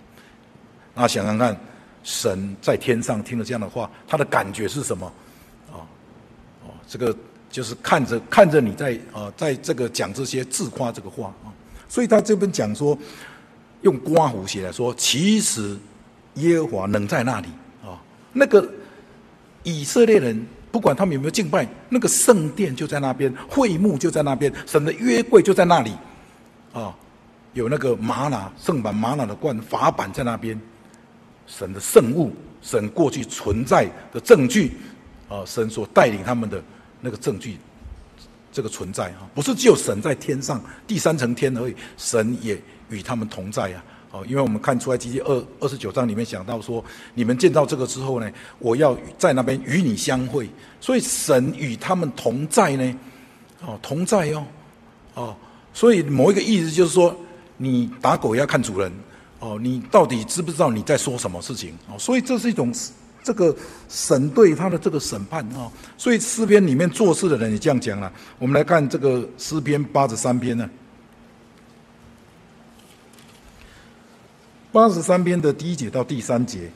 [0.96, 1.56] 那想想看，
[2.04, 5.14] 神在天上听了这样的话，他的感觉是什么？
[5.72, 5.86] 哦，
[6.66, 7.16] 哦，这个
[7.52, 11.54] 就是看着看着你在啊、在这个讲这些自夸这个话啊，
[11.88, 12.98] 所以他这边讲说。
[13.82, 15.78] 用刮胡写来说，其实
[16.36, 17.48] 耶和华能在那里
[17.84, 18.02] 啊。
[18.34, 18.68] 那个
[19.64, 25.92] 以色列人不管他们有没有敬拜，那个圣殿就在那边，会幕就在那边，神的约柜就在那里
[26.74, 26.96] 啊。
[27.54, 30.60] 有那个玛拿圣版玛拿的冠法版在那边，
[31.46, 34.74] 神的圣物，神过去存在的证据
[35.30, 36.62] 啊，神所带领他们的
[37.02, 37.58] 那个证据，
[38.52, 42.60] 这个存在啊，不是只有神在天上第三层天而已，神也。
[42.90, 53.00] 与他们同在呀，哦，因为我们看出来，其实二二十九章里面讲到说，你们见到这个之后呢，我要在那边与你相会，所以神与他们同在呢，
[53.66, 54.46] 哦，同在哟，
[55.16, 55.36] 哦，
[55.74, 57.16] 所以某一个意思就是说，
[57.58, 58.92] 你打狗要看主人，
[59.40, 61.74] 哦，你到底知不知道你在说什么事情？
[61.90, 62.74] 哦，所以这是一种
[63.22, 63.54] 这个
[63.90, 68.10] 神对他的这个审判啊，所以诗篇里面做事的人也这样讲了。
[68.40, 70.70] 我们来看这个诗篇八十三篇呢。
[74.72, 76.70] 八十三篇的第一节到第三节。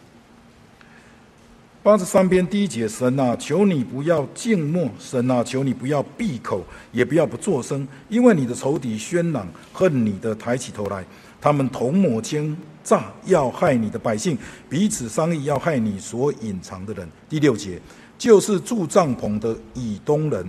[1.84, 11.04] 八十三篇第一节，神啊，求你不要静默，神啊，求你不要闭口，也不要不作声，因为你的仇敌喧嚷，恨你的抬起头来，
[11.41, 14.38] 他们同谋奸诈，要害你的百姓，
[14.69, 17.10] 彼此商议，要害你所隐藏的人。
[17.27, 17.82] 第六节，
[18.17, 20.47] 就是住帐篷的以东人。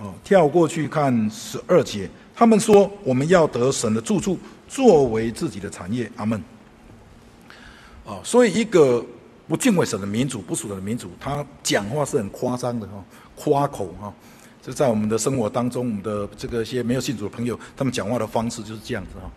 [0.00, 4.38] 哦，跳过去看十二节，他们说我们要得神的住处。
[4.70, 6.40] 作为自己的产业，阿门。
[8.06, 9.04] 啊，所以一个
[9.48, 13.04] 不敬畏神的民族，不属神的民族，他讲话是很夸张的哈，
[13.34, 14.12] 夸口哈。
[14.62, 19.28] 这在我们的生活当中，我们的这个些没有信主的朋友，他们讲话的方式就是这样子哈。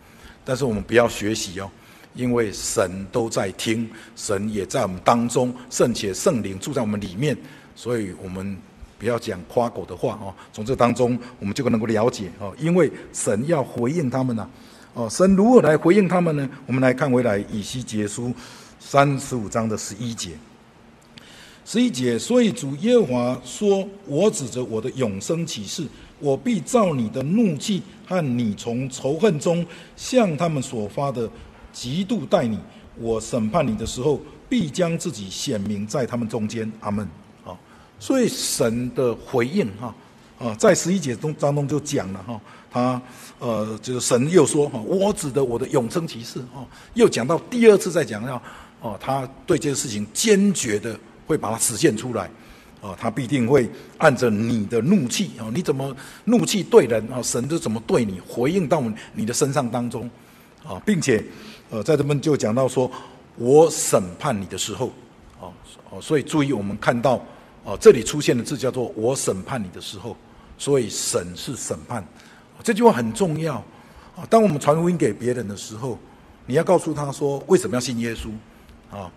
[0.45, 1.69] 但是我们不要学习哦，
[2.13, 7.35] 因为神都在听，神也在我们当中，圣且圣灵住在我们里面，
[7.75, 8.55] 所以我们
[8.99, 10.33] 不要讲夸口的话哦。
[10.51, 14.47] 从这当中，我们就能够了解哦，因为神要回应他们呐。
[14.93, 16.47] 哦，神如何来回应他们呢？
[16.67, 18.31] 我们来看回来以西结书
[18.79, 20.31] 三十五章的十一节。
[21.65, 25.87] 十一节，所以主耶和华说：“我指着我的永生起誓，
[26.19, 31.27] 我必照你的怒气和你从仇恨中向他们所发的
[31.73, 32.59] 嫉妒待你。
[32.97, 37.07] 我审判你的时候，必将自己显明在他们中间。”阿门。
[37.43, 37.57] 啊，
[37.97, 39.95] 所以神的回应哈
[40.37, 42.39] 啊，在十一节中当中就讲了哈。
[42.73, 42.99] 他
[43.37, 48.41] 呃，就是神又说哈，我指的我的永生骑士哦，又讲到第二次再讲到
[48.81, 52.23] 哦，他对这个事情坚决的会把它实现出来，
[52.81, 58.81] 啊，他必定会按着你的怒气啊，你怎么怒气对人啊，神就怎么对你，回应到
[59.13, 60.09] 你的身上当中，
[60.65, 61.23] 啊，并且
[61.69, 62.89] 呃，在这边就讲到说，
[63.35, 64.91] 我审判你的时候，
[65.39, 65.53] 哦
[65.91, 67.23] 哦，所以注意我们看到
[67.63, 70.17] 哦，这里出现的字叫做我审判你的时候，
[70.57, 72.03] 所以审是审判。
[72.61, 73.55] 这句话很重要
[74.15, 74.27] 啊！
[74.29, 75.97] 当我们传福音给别人的时候，
[76.45, 78.29] 你要告诉他说为什么要信耶稣
[78.95, 79.09] 啊？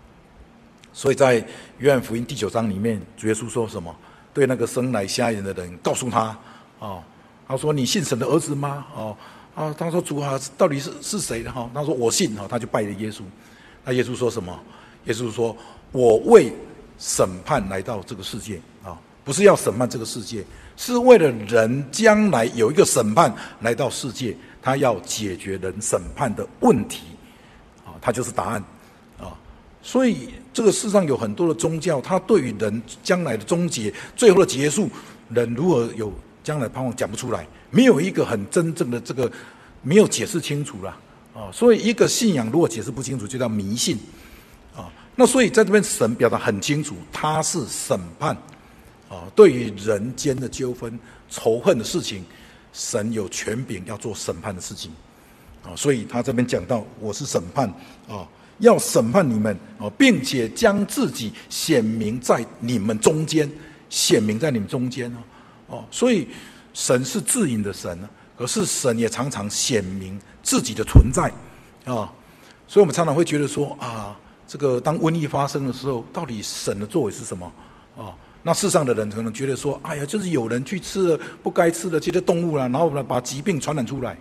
[0.93, 1.45] 所以在
[1.77, 3.95] 约翰福音第九章里面，主耶稣说什么？
[4.33, 6.37] 对那个生来瞎眼的人，告诉他
[6.79, 7.03] 啊，
[7.47, 9.17] 他说：“你信神的儿子吗？”哦
[9.55, 13.21] 啊，他说：“主啊，到底是是谁的？”哈，他说：“我信。”哈，他就拜了耶稣。
[13.83, 14.59] 那耶稣说什么？
[15.05, 15.55] 耶稣说
[15.91, 16.51] ：“我为
[16.99, 20.43] 审判来到这个世界啊，不是要审判这个世界。”
[20.77, 27.01] 是为了人将来有一个审判来到世界，他要解决人审判的问题，
[27.83, 28.63] 啊，他就是答案，
[29.19, 29.33] 啊，
[29.81, 34.87] 所以这个世上有很多的宗教，他对于人将来的终结、最后的结束，
[35.29, 36.13] 人如何有
[36.43, 39.29] 将来盼望讲不出来，没有一个很真正的这个
[39.81, 40.95] 没有解释清楚了
[41.33, 41.49] 啊。
[41.51, 43.97] 所以一个信仰如果解释不清楚，就叫迷信
[44.75, 44.87] 啊。
[45.15, 48.37] 那所以在这边神表达很清楚，他是审判
[49.09, 52.25] 啊，对于人间的纠纷、仇恨的事情，
[52.73, 54.91] 神有权柄要做审判的事情
[55.63, 55.75] 啊。
[55.75, 57.67] 所以他这边讲到，我是审判
[58.07, 58.27] 啊。
[58.59, 63.47] 要审判你们啊，并且将自己显明在你们中间，
[63.87, 65.17] 显明在你们中间哦
[65.67, 66.27] 哦，所以
[66.73, 71.31] 神是自隐的神呢，可是神也常常显明自己的存在
[71.85, 72.11] 啊，
[72.67, 74.17] 所以我们常常会觉得说啊，
[74.47, 77.45] 这个当瘟疫发生的时候，到底神的作为是什么
[77.95, 78.09] 啊？
[78.47, 84.15] 那世上的人可能觉得说，哎呀，就是有人去吃了不该吃的这些动物了，然后呢，把疾病传染出来。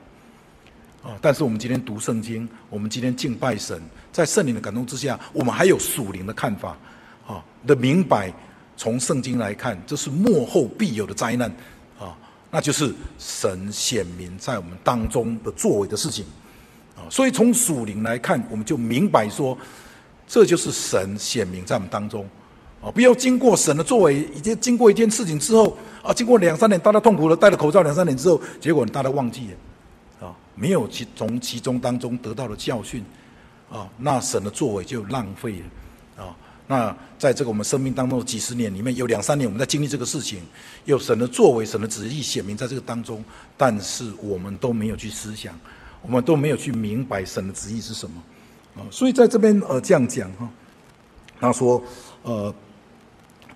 [1.01, 1.17] 啊！
[1.23, 6.77] 但是我们今天读圣经，我们今天敬拜神，在圣灵的感动之下，我们还有属灵的看法，
[7.25, 8.35] 啊的明白，
[8.77, 11.49] 从圣经来看，这是末后必有的灾难，
[11.97, 12.19] 啊，
[12.51, 16.25] 那就是神显明在我们当中的作为的事情，
[16.97, 19.57] 啊，所以从属灵来看，我们就明白说，
[20.27, 22.29] 这就是神显明在我们当中，
[22.90, 30.27] 不要经过神的作为，已经经过一件事情之后，啊，经过两三年大家痛苦了，戴了口罩两三年之后，结果大家忘记了。
[30.27, 33.05] 啊没有其从其中当中得到的教训，
[33.70, 35.61] 啊，那神的作为就浪费
[36.16, 36.35] 了，啊，
[36.66, 40.40] 那在这个我们生命当中的几十年里面，有两三年我们在经历这个事情，
[40.87, 43.22] 有神的作为、神的旨意显明在这个当中，
[43.55, 45.53] 但是我们都没有去思想，
[46.01, 48.22] 我们都没有去明白神的旨意是什么，
[48.77, 50.49] 啊，所以在这边呃这样讲哈，
[51.38, 51.83] 他说
[52.22, 52.55] 呃，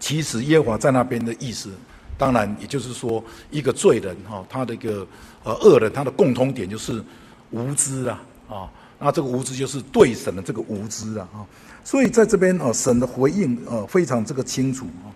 [0.01, 1.71] 其实耶和华在那边的意思。
[2.19, 5.07] 当然，也就是说，一个罪人哈，他的一个
[5.43, 7.03] 呃恶人，他的共通点就是
[7.51, 11.41] 无知啊啊，那这个无知就是对神的这个无知啊啊，
[11.83, 15.09] 所以在这边啊，神的回应呃非常这个清楚啊。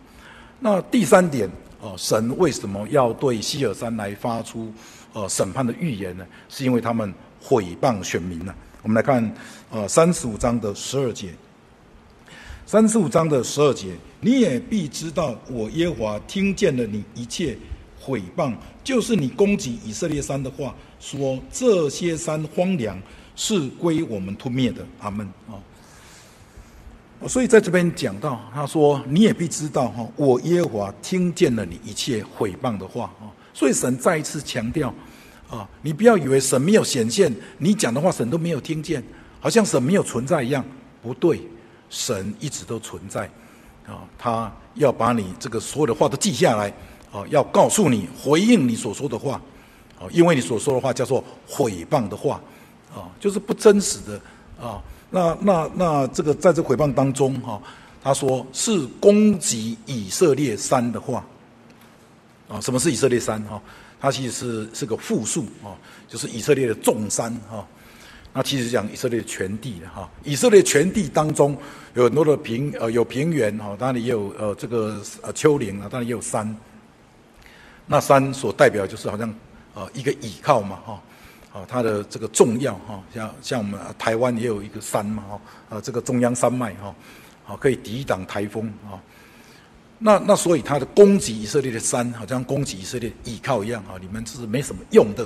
[0.61, 1.47] 那第三点
[1.79, 4.73] 啊，神为什么要对希尔山来发出
[5.13, 6.27] 呃审判的预言呢？
[6.49, 8.55] 是因为他们毁谤选民呢。
[8.81, 9.31] 我们来看
[9.71, 11.35] 呃三十五章的十二节。
[12.67, 13.89] 三十五章的十二节，
[14.21, 17.57] 你也必知道，我耶和华听见了你一切
[18.01, 22.99] 毁谤，就是你攻击以色列山的话，说这些山荒凉，
[23.37, 24.85] 是归我们吞灭的。
[25.01, 25.61] 阿门啊！
[27.29, 33.29] 所以在这边讲到，他说你也必知道哈，我耶和华听见了你一切毁谤的话啊。
[33.53, 34.93] 所以神再一次强调
[35.51, 39.05] 啊，你不要以为神没有显现，你讲的话神都没有听见，
[39.39, 40.65] 好像神没有存在一样，
[41.03, 41.39] 不对。
[41.91, 43.31] 神一直都存在，
[43.87, 46.69] 啊，他要把你这个所有的话都记下来，
[47.13, 49.41] 啊，要告诉你回应你所说的话，
[49.99, 52.41] 啊，因为你所说的话叫做毁谤的话，
[52.95, 54.21] 啊，就是不真实的，
[54.61, 57.61] 啊，那那那这个在这毁谤当中，哈，
[58.03, 61.25] 他说是攻击以色列山的话，
[62.49, 63.43] 啊，什么是以色列山？
[63.45, 63.63] 哈，
[64.01, 65.71] 它其实是是个复数，啊，
[66.09, 67.65] 就是以色列的众山，哈。
[68.37, 71.57] 那其实讲以色列全地的哈，以色列全地当中
[71.95, 76.55] 有很多的平呃有平原哈，当然也有呃这个呃丘陵啊，当然也有山。
[77.87, 79.33] 那山所代表就是好像
[79.75, 81.03] 呃一个倚靠嘛哈，
[81.53, 86.93] 啊它的这个重要哈，像像我们台湾也有一个山嘛哈，啊这个中央山脉哈，
[87.45, 88.99] 好可以抵挡台风啊。
[89.97, 95.25] 那那所以它的攻击以色列的山，好像攻击以色列倚靠一样啊，你们是没什么用的。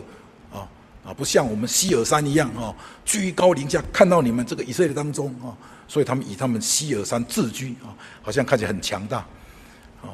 [1.08, 2.74] 啊，不像我们希尔山一样啊，
[3.06, 5.56] 居高临下看到你们这个以色列当中啊，
[5.88, 9.18] 所以他们以他们希尔山自居啊，好像看起来很强大，
[10.02, 10.12] 啊，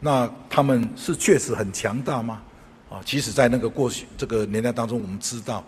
[0.00, 2.42] 那他们是确实很强大吗？
[2.90, 5.64] 啊，其实，在那个过去这个年代当中，我们知道，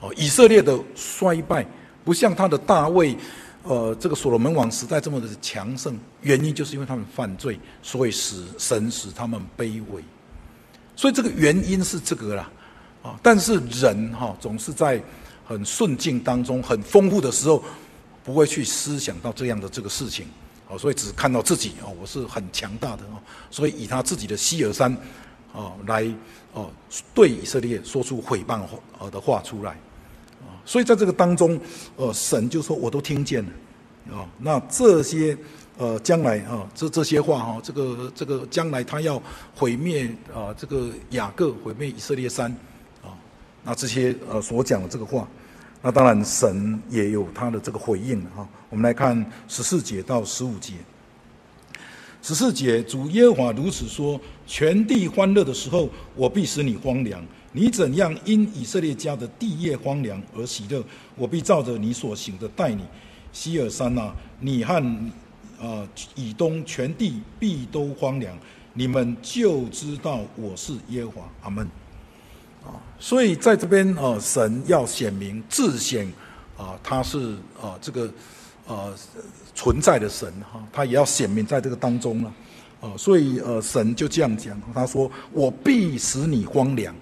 [0.00, 1.64] 哦，以色列的衰败
[2.04, 3.16] 不像他的大卫，
[3.62, 10.02] 呃，这个所罗门王时代这么的强盛，原因就是因为他们犯罪，所以使神使他们卑微，
[10.96, 12.50] 所以这个原因是这个啦。
[13.02, 15.00] 啊，但是人哈总是在
[15.46, 17.62] 很顺境当中，很丰富的时候，
[18.24, 20.26] 不会去思想到这样的这个事情，
[20.68, 23.16] 啊，所以只看到自己啊，我是很强大的啊，
[23.50, 24.92] 所以以他自己的希尔山
[25.54, 26.04] 啊来
[26.52, 26.68] 哦
[27.14, 29.70] 对以色列说出毁谤话的话出来，
[30.40, 31.58] 啊，所以在这个当中，
[31.96, 35.38] 呃，神就说我都听见了，啊，那这些
[35.78, 39.22] 呃将来啊这这些话哈，这个这个将来他要
[39.54, 42.54] 毁灭啊这个雅各毁灭以色列山。
[43.68, 45.28] 那这些呃所讲的这个话，
[45.82, 48.48] 那当然神也有他的这个回应哈。
[48.70, 50.72] 我们来看十四节到十五节。
[52.22, 57.22] 十四节，主耶和华如此说：全地欢乐的时候，我必使你荒凉。
[57.52, 60.82] 你怎样因以色列家的地业荒凉而喜乐，
[61.14, 62.82] 我必照着你所行的待你。
[63.34, 64.82] 希尔山呐，你和
[65.60, 68.34] 啊以东全地必都荒凉。
[68.72, 71.30] 你们就知道我是耶和华。
[71.42, 71.68] 阿门。
[72.68, 76.06] 啊，所以在这边啊、呃，神要显明自显
[76.56, 78.08] 啊，他是啊这个
[78.66, 78.92] 啊
[79.54, 82.32] 存在的神哈，他也要显明在这个当中了。
[82.80, 86.94] 啊，所以呃，神就这样讲，他说：“我必使你荒凉。”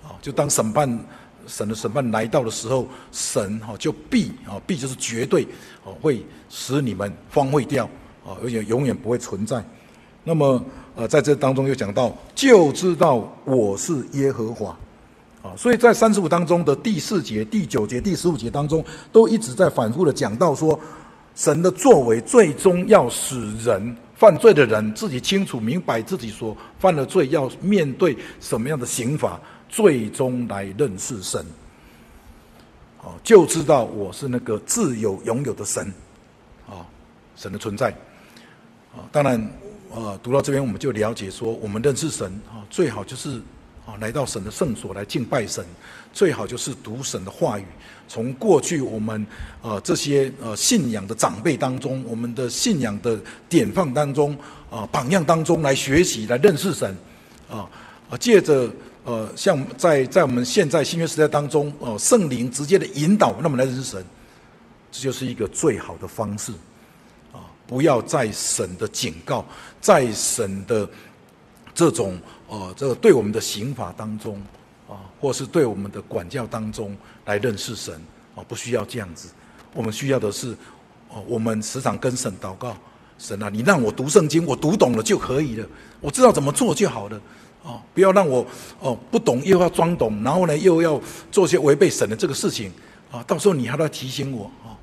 [0.00, 1.04] 啊，就当审判
[1.44, 5.44] 神的审判来到的时候，神哈就必啊必就是绝对
[5.82, 7.84] 哦会使你们荒废掉
[8.24, 9.64] 啊，而且永远不会存在。
[10.22, 10.64] 那么
[10.94, 14.78] 呃，在这当中又讲到，就知道我是耶和华。
[15.44, 18.82] 啊，所以在三十五当中的第四节、第九节、第十五节当中，
[19.12, 20.80] 都一直在反复的讲到说，
[21.34, 23.94] 神的作为最终要使人。
[24.16, 29.38] 犯罪的人自己清楚明白自己所犯的罪，要面对什么样的刑罚，
[29.68, 31.44] 最终来认识神。
[33.02, 35.92] 啊，就知道我是那个自有永有的神，
[36.66, 36.86] 啊，
[37.36, 37.90] 神的存在。
[38.94, 39.38] 啊，当然，
[39.92, 43.42] 啊，读到这边我们就了解说，我们认识神啊，最好就是。
[43.86, 45.62] 啊，来到神的圣所来敬拜神，
[46.10, 47.64] 最好就是读神的话语。
[48.08, 49.26] 从过去我们
[49.60, 53.18] 呃这些呃信仰的长辈当中，我们的信仰的
[53.48, 54.32] 典范当中
[54.70, 56.96] 啊、呃、榜样当中来学习来认识神
[57.50, 57.68] 啊
[58.08, 58.70] 啊，借着
[59.04, 64.02] 呃像在在我们现在新约时代当中、呃、圣灵直接的引导，那么来认识神，
[64.90, 66.52] 这就是一个最好的方式
[67.32, 67.44] 啊！
[67.66, 69.44] 不要在神的警告，
[69.78, 70.88] 在神的
[71.74, 72.18] 这种。
[72.54, 74.40] 哦，这个对我们的刑法当中，
[74.88, 77.92] 啊，或是对我们的管教当中来认识神，
[78.36, 79.28] 啊，不需要这样子。
[79.74, 80.56] 我们需要的是，
[81.08, 82.76] 哦，我们时常跟神祷告，
[83.18, 85.66] 神啊，你让我读圣经，我读懂了就可以了，
[86.00, 87.20] 我知道怎么做就好了，
[87.64, 88.46] 啊，不要让我
[88.78, 91.00] 哦不懂又要装懂，然后呢又要
[91.32, 92.70] 做些违背神的这个事情，
[93.10, 94.78] 啊，到时候你还要提醒我，啊，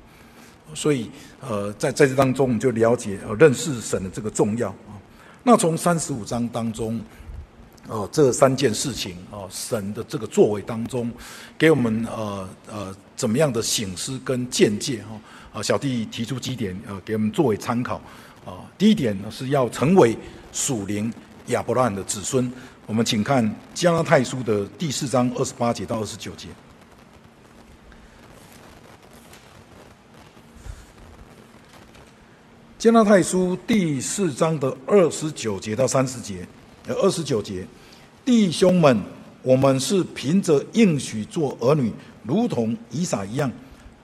[0.74, 1.10] 所以
[1.40, 5.00] 呃，在在这当中我们就了解呃认识神的这个重要啊。
[5.42, 7.00] 那从三十五章当中。
[7.88, 11.10] 哦，这三件事情哦，神的这个作为当中，
[11.58, 15.58] 给我们呃呃怎么样的醒思跟见解哈？
[15.58, 17.96] 啊，小弟提出几点呃，给我们作为参考
[18.44, 18.64] 啊。
[18.78, 20.16] 第一点呢，是要成为
[20.52, 21.12] 属灵
[21.46, 22.50] 亚伯拉罕的子孙。
[22.86, 26.48] 我们请看加拉太书的第四章二十八节到二十九节。
[32.78, 36.46] 加拉太书第四章的二十九节到三十节。
[36.88, 37.66] 有二十九节，
[38.24, 39.00] 弟兄们，
[39.42, 41.92] 我们是凭着应许做儿女，
[42.24, 43.50] 如同以撒一样。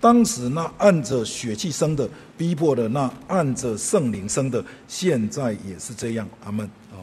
[0.01, 6.29] 当时那按着血气生的，逼迫的那按着圣灵生的，现在也是这样。
[6.45, 6.65] 阿门。
[6.93, 7.03] 啊，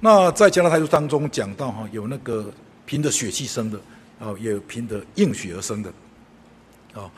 [0.00, 2.52] 那在加拉太书当中讲到哈，有那个
[2.84, 3.78] 凭着血气生的，
[4.18, 5.92] 啊，也有凭着应许而生的，
[6.92, 7.08] 啊。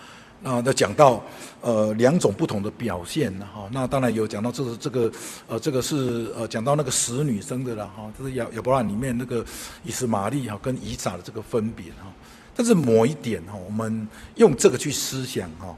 [0.45, 1.25] 啊，那讲到
[1.63, 5.11] 呃两种不同的表现哈，那当然有讲到这是这个
[5.49, 9.43] 呃这个是呃讲到那个使女生的了哈，这是亚亚伯拉里面那个
[9.85, 12.13] 以斯玛利哈跟以撒的这个分别哈，
[12.55, 15.75] 但是某一点哈，我们用这个去思想哈，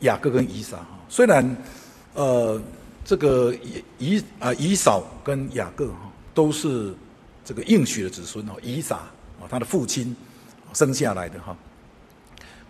[0.00, 1.56] 雅各跟以撒哈，虽然
[2.14, 2.60] 呃
[3.04, 3.84] 这个以
[4.16, 6.92] 以啊以扫跟雅各哈都是
[7.44, 10.16] 这个应许的子孙哈，以撒啊他的父亲
[10.72, 11.56] 生下来的哈，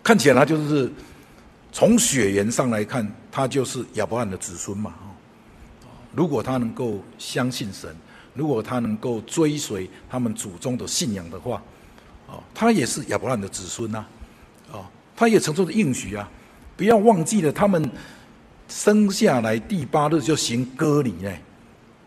[0.03, 0.91] 看起来他就是。
[1.71, 4.93] 从血缘上来看，他就是亚伯拉罕的子孙嘛。
[6.15, 7.95] 如果他能够相信神，
[8.33, 11.61] 如果他能够追随他们祖宗的信仰的话，
[12.27, 14.03] 哦，他也是亚伯拉罕的子孙呐，
[14.71, 16.29] 啊，他也承受着应许啊。
[16.75, 17.89] 不要忘记了，他们
[18.67, 21.31] 生下来第八日就行割礼呢，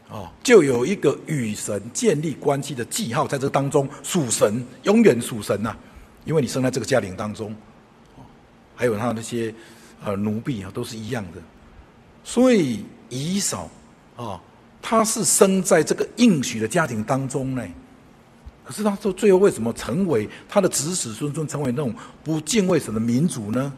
[0.09, 5.77] 哦，就有一个与神建立关系的记号，在这当中属神，永远属神呐，
[6.25, 7.55] 因为你生在这个家庭当中。
[8.75, 9.55] 还有他那些
[10.05, 11.41] 呃奴婢啊，都是一样的。
[12.25, 13.69] 所以以扫
[14.17, 14.41] 啊，
[14.81, 17.67] 他是生在这个应许的家庭当中呢。
[18.65, 21.93] 可是他说最后为什么成为他的子子孙孙成为那种
[22.23, 23.73] 不敬畏神的民族呢？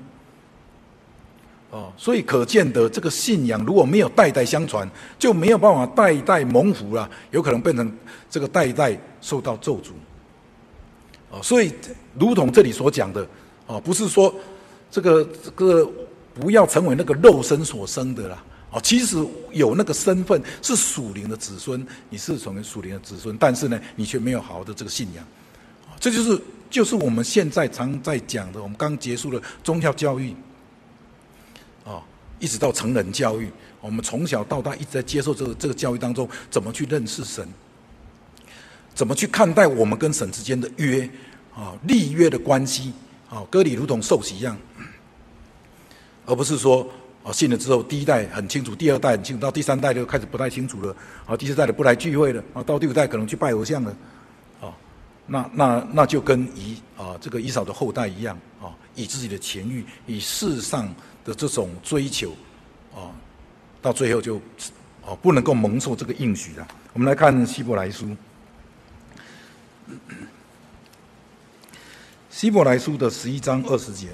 [1.71, 4.87] 哦，所以可见得这个信仰如果没有代代相传，
[5.19, 7.91] 就没有办法代代蒙福了，有可能变成
[8.29, 9.93] 这个代代受到咒诅。
[11.31, 11.73] 哦，所以
[12.19, 13.27] 如同这里所讲的，
[13.67, 14.33] 哦，不是说。
[14.95, 15.91] 这个这个
[16.33, 19.17] 不要成为那个肉身所生的啦，哦，其实
[19.51, 25.27] 有那个身份是属灵的子孙，你是成为属灵的子孙，但是呢，你却没有好好的这个信仰，
[25.99, 26.41] 这就是
[26.71, 30.33] 就是我们现在常在讲的，我们刚结束了宗教教育，
[31.85, 32.01] 啊，
[32.39, 37.45] 一直到成人教育，我们从小到大一直在接受这个这个教育当中，怎么去认识神，
[38.95, 41.11] 怎么去看待我们跟神之间的约，
[41.53, 42.93] 啊，立约的关系。
[43.31, 44.57] 哦，割礼如同受洗一样，
[46.27, 46.89] 而不是说
[47.23, 50.95] 啊，信了之后，第一代很清楚，第二代很清楚，到第三代就开始不太清楚了。
[51.27, 52.45] 啊，第四代的不来聚会了。
[52.53, 53.97] 啊，到第五代可能去拜偶像了。
[54.61, 54.69] 啊，
[55.27, 60.87] 那那那就跟以啊这个以扫的后代一样啊，以自己的情欲，以世上
[61.25, 62.33] 的这种追求，
[62.95, 63.09] 啊，
[63.81, 64.37] 到最后就
[65.03, 66.69] 啊不能够蒙受这个应许了。
[66.93, 68.15] 我们来看希伯来书，
[72.29, 74.09] 希伯来书的十一章二十节。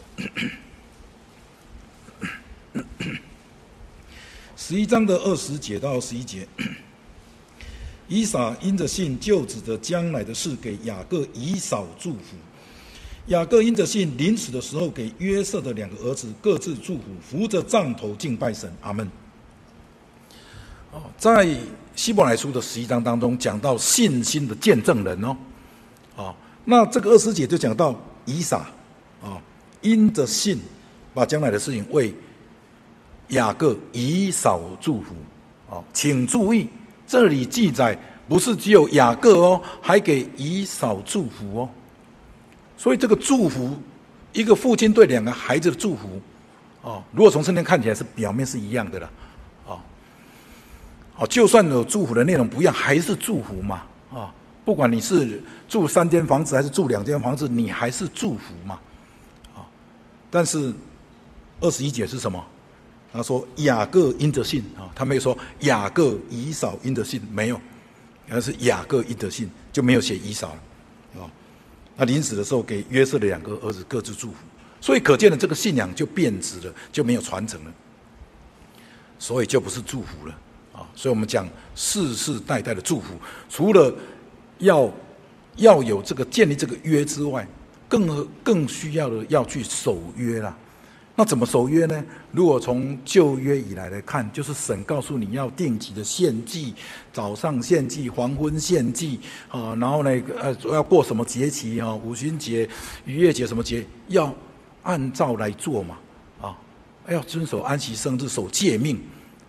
[4.57, 6.47] 十一章的二十节到十一节，
[8.09, 12.37] 以撒因着信，就指着将来的事给雅各、以扫祝福。
[13.27, 18.73] 雅各因着信，临死的时候给约瑟的两个儿子各自祝福，扶着杖头敬拜神。
[18.81, 19.09] 阿门。
[20.93, 21.57] 哦，在
[21.97, 25.37] 希伯来书的十一章当中，讲到信心的见证人哦，
[26.17, 28.59] 哦，那这个二十节就讲到以撒
[29.23, 29.41] 啊，
[29.83, 30.59] 因着信，
[31.15, 32.15] 把将来的事情为。
[33.31, 35.15] 雅各以扫祝福，
[35.69, 36.69] 哦，请注意，
[37.07, 41.69] 这里记载不是只有雅各哦，还给以扫祝福哦。
[42.77, 43.77] 所以这个祝福，
[44.33, 46.21] 一个父亲对两个孩子的祝福，
[46.83, 49.11] 哦，如果从圣经看起来是表面是一样的了，
[49.67, 49.79] 哦，
[51.19, 54.33] 哦，就算有祝福的内容不一样，还是祝福嘛，啊，
[54.65, 58.79] 不管你是住三间房子还是住两间房子，你还是祝福嘛，
[59.55, 59.63] 啊，
[60.31, 60.73] 但是
[61.61, 62.45] 二十一节是什么？
[63.13, 67.61] 他说：“雅各因着信啊，他没有说雅各以扫因着信，没有，
[68.29, 70.55] 而是雅各因着信，就没有写以扫
[71.15, 71.31] 了啊。
[71.97, 74.37] 那临死的时候给约瑟的两个儿子各自祝福，
[74.81, 77.73] 所以可见的这个信仰就变质了，就没有传承了，
[79.19, 80.39] 所以就不是祝福了
[80.73, 80.87] 啊。
[80.95, 83.15] 所以我们讲世世代代的祝福，
[83.49, 83.93] 除了
[84.59, 84.89] 要
[85.57, 87.45] 要有这个建立这个约之外，
[87.89, 90.57] 更更需要的要去守约了。”
[91.21, 92.03] 那怎么守约呢？
[92.33, 96.73] 如果从旧约以来来看，就是神告诉你要定期的献祭，
[97.13, 100.11] 早上献祭，黄昏献祭，啊，然后呢，
[100.41, 101.95] 呃，要过什么节期啊？
[101.95, 102.67] 五旬节、
[103.05, 104.35] 逾越节什么节，要
[104.83, 105.99] 按照来做嘛，
[106.41, 106.57] 啊，
[107.07, 108.99] 要遵守安息生日，守诫命，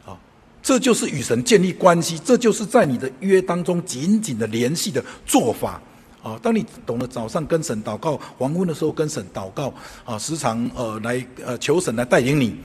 [0.05, 0.19] 啊，
[0.61, 5.81] 这就是与神建立关系，这就是在你的约当中紧紧的联系的做法。
[6.23, 9.73] 啊，当你懂得早上跟神祷告，黄昏的时候跟神祷告，
[10.05, 12.55] 啊，时常呃来呃求神来带领你，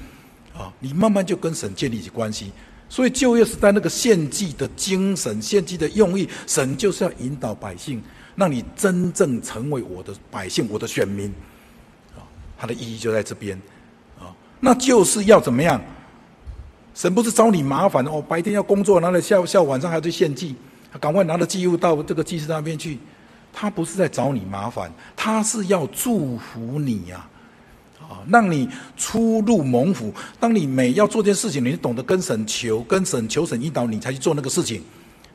[0.54, 2.52] 啊，你慢慢就跟神建立起关系。
[2.88, 8.02] 所以旧约时代那个献祭的精神、献祭的用意，神就是要引导百姓，
[8.34, 11.32] 让你真正成为我的百姓、我的选民，
[12.14, 12.20] 啊，
[12.58, 13.60] 它的意义就在这边，
[14.20, 14.30] 啊，
[14.60, 15.80] 那就是要怎么样？
[16.94, 20.54] 神不是找你麻烦哦，白天要工作，拿了下下晚上还要去献祭，
[21.00, 22.98] 赶快拿着祭物到这个祭司那边去。
[23.58, 27.26] 他不是在找你麻烦，他是要祝福你呀，
[27.98, 30.12] 啊，让你出入蒙福。
[30.38, 34.84] 当你每要做件事情，你懂得跟神求，跟神求神引导你才去做那个事情，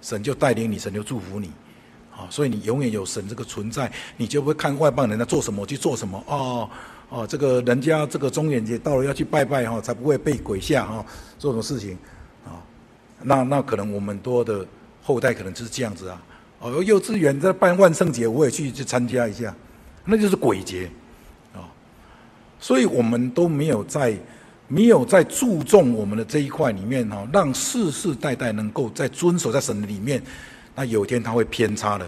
[0.03, 1.49] 神就带领你，神就祝福你，
[2.15, 6.69] 啊，所以你永远有神这个存在，你就不会看外邦人在做什么去做什么哦
[7.09, 11.03] 哦，这个人家这个中元节到了要去拜拜哈，才不会被鬼吓哈，
[11.39, 11.97] 做什么事情
[12.45, 12.61] 啊？
[13.23, 14.63] 那那可能我们多的
[15.01, 16.21] 后代可能就是这样子啊。
[16.61, 19.53] 哦，幼稚园在办万圣节，我也去去参加一下，
[20.05, 20.87] 那就是鬼节，
[21.55, 21.65] 啊，
[22.59, 24.15] 所以我们都没有在
[24.67, 30.21] 没有在注重我们的这一块里面哈，让世世代代能够在遵守在神的里面，
[30.75, 32.07] 那有一天他会偏差的，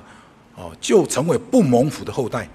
[0.56, 2.48] 哦，就成为不蒙福的后代，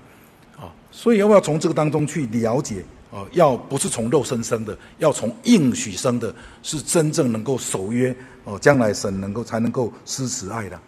[0.56, 3.26] 啊，所以要不要从这个当中去了解啊？
[3.32, 6.32] 要不是从肉身生的，要从应许生的，
[6.62, 10.80] 是真正能够守约哦，将来神能够才能够施慈爱的。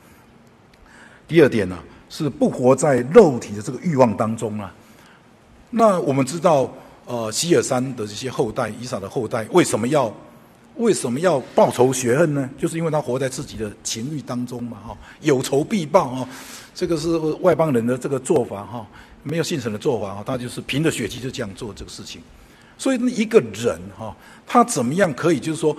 [1.31, 1.79] 第二点呢、
[2.09, 4.75] 是不活在肉体的这个欲望当中啊。
[5.71, 6.69] 那我们知道，
[7.07, 10.13] 呃，希尔山的这些后代，以撒的后代，为什么要
[10.75, 12.51] 为什么要报仇雪恨呢？
[12.59, 16.29] 就是因为他活在自己的情欲当中嘛，哈，有仇必报啊。
[16.75, 18.85] 这个是外邦人的这个做法哈，
[19.23, 22.21] 没有信神的做法哈，他就是凭着血气就这样做这个事情。
[22.77, 24.13] 所以一个人哈，
[24.45, 25.77] 他怎么样可以就是说，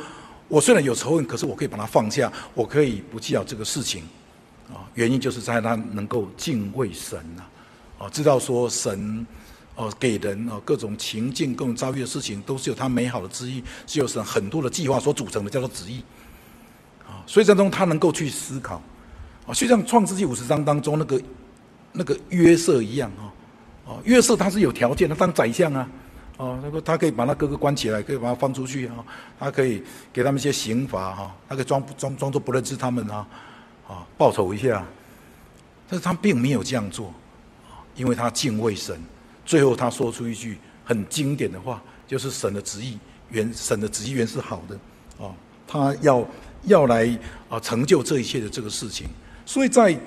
[0.48, 4.02] 我虽然有仇恨，可是我可以把它放下，我可以不计较这个事情。
[4.74, 7.44] 啊，原因就是在他能够敬畏神呐，
[8.00, 9.28] 啊，知道说神，
[9.76, 16.02] 哦，给人啊各种情境、各种遭遇的事情，都是有他美好的旨意，是由神很多的计划所组成的，叫做旨意。
[17.06, 18.82] 啊，所以当中他能够去思考，
[19.46, 21.22] 啊，就像创世纪五十章当中那个
[21.92, 25.90] 那个约瑟一样啊，啊，约瑟他是有条件，的当宰相啊，
[26.38, 29.04] 啊，那个他可以把他哥哥关起来，可以把他放出去啊，
[29.38, 33.28] 他可以给他们一些刑罚哈，他可以装装装作不认识他们啊。
[33.92, 34.86] 啊，报仇一下，
[35.90, 37.14] 但是他并没有这样做，
[37.94, 38.98] 因为他敬畏神。
[39.46, 42.98] 最后他说出一句很经典的话，就是神的旨意
[43.30, 44.80] 原神的旨意原是好的
[45.22, 45.36] 啊，
[45.68, 46.26] 他要
[46.64, 47.20] 要来
[47.50, 49.08] 啊成就这一切的这个事情。
[49.46, 50.00] 所以在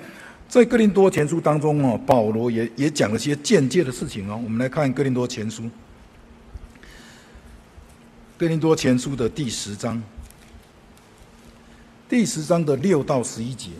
[0.49, 4.35] 在哥林多前书当中啊，保罗也也讲了些间接的事情啊。
[4.35, 5.69] 我们来看哥林多前书，
[8.37, 10.01] 哥林多前书的第十章，
[12.07, 13.71] 第十章的六到十一节。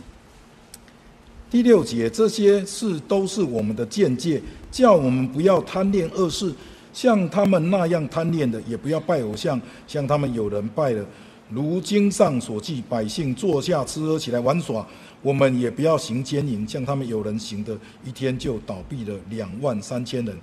[1.48, 6.52] 第六节，这些事都是我们的见解，叫我们不要贪恋恶事，
[6.92, 11.06] 像他们那样贪恋的；也不要拜偶像，像他们有人拜了。
[11.50, 14.84] 如经上所记，百姓坐下吃喝起来玩耍，
[15.22, 20.34] 我们也不要行奸淫，像他们有人行的，一天就倒闭了两万三千人；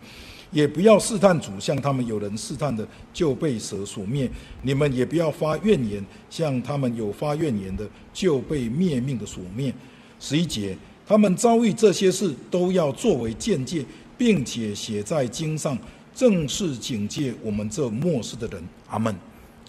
[0.54, 4.30] 也不要试探主，像他们有人试探的，就被蛇所灭。
[4.62, 9.74] 你们也不要发怨言，像他们有发怨言的，就被灭命的所灭。
[10.20, 10.78] 十一节。
[11.06, 13.84] 他们遭遇这些事，都要作为鉴戒，
[14.18, 15.78] 并且写在经上，
[16.16, 18.64] 正是警戒我们这末世的人。
[18.88, 19.14] 阿门。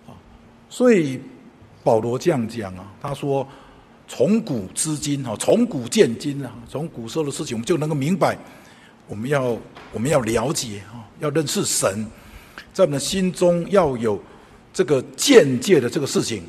[0.06, 0.14] 啊，
[0.70, 1.18] 所以
[1.82, 3.46] 保罗这样讲啊，他说：
[4.06, 8.38] 从古至今，哈，从古见今啊，从古时候的事情，我们就能够明白，
[9.08, 9.58] 我们要
[9.94, 12.04] 我们要了解啊，要认识神，
[12.74, 14.22] 在我们的心中要有
[14.72, 16.42] 这个鉴戒的这个事情，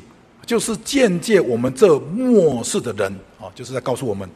[0.44, 4.28] 就是鉴戒我们这末世的人啊，就是在告诉我们。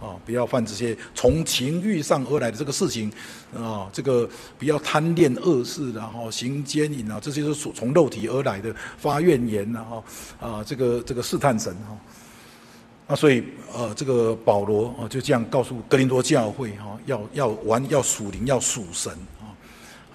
[0.00, 3.08] 啊，不要犯这些从情欲上而来的这个事情，
[3.56, 10.02] 啊，这个不要贪恋恶事，然后行奸淫啊，这些都是从肉体而来的发怨言，然后
[10.40, 11.96] 啊，这个这个试探神哈，
[13.12, 13.44] 那所以
[13.76, 19.52] 呃，这个保罗啊就这样告诉格林多教会哈，要要玩要属灵要属神啊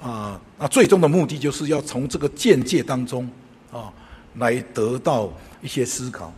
[0.01, 3.29] 啊，那最终的目的就是要从这个见解当中
[3.71, 3.93] 啊
[4.37, 5.31] 来得到
[5.61, 6.33] 一些思考，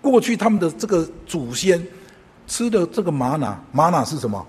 [0.00, 1.84] 过去他们的这个祖先。
[2.46, 4.46] 吃的这个玛瑙，玛瑙是什么？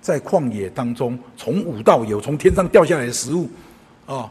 [0.00, 3.48] 在旷野当中，从无到有，从天上掉下来的食物，
[4.06, 4.30] 啊、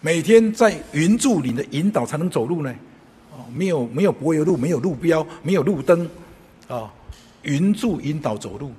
[0.00, 2.72] 每天在云柱里的引导才能走路呢，
[3.52, 6.08] 没有没有柏油路，没有路标，没有路灯，
[6.68, 6.92] 啊、
[7.42, 8.72] 云柱引导走路，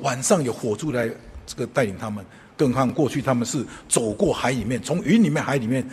[0.00, 1.10] 晚上有火柱来
[1.46, 2.24] 这个带领他们，
[2.56, 5.88] 更何况过去他们是走过海里面，从云里面、海里面，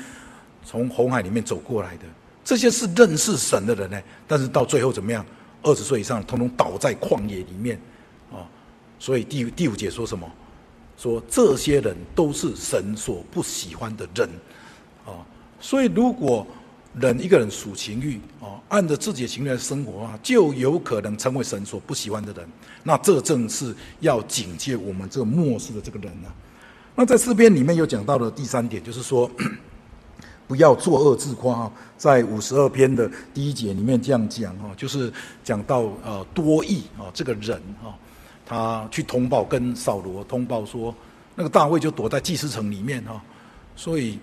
[0.63, 2.03] 从红海里面走过来的，
[2.43, 5.25] 这些是认识神的人呢，但是到最后怎么样？
[5.61, 7.79] 二十岁以上，统统倒在旷野里面，
[8.31, 8.47] 啊，
[8.97, 10.29] 所以第第五节说什么？
[10.97, 14.29] 说这些人都是神所不喜欢的人，
[15.05, 15.23] 啊，
[15.61, 16.45] 所以如果
[16.93, 22.47] 人一个人属情欲，啊，按着自己的情欲来生活啊，就有可能成为神所不喜欢的人。
[22.83, 26.33] 那这正是要警戒我们这个末世的这个人啊。
[26.95, 29.29] 那在诗篇里面有讲到的第三点，就是说。
[30.49, 31.71] 不要作恶自夸啊！
[31.95, 35.13] 在五十二篇的第一节里面这样讲哈，就是
[35.43, 37.93] 讲到呃多义啊这个人啊，
[38.47, 40.91] 他去通报跟扫罗通报说，
[41.35, 43.21] 那个大卫就躲在祭司城里面哈，
[43.75, 44.17] 所以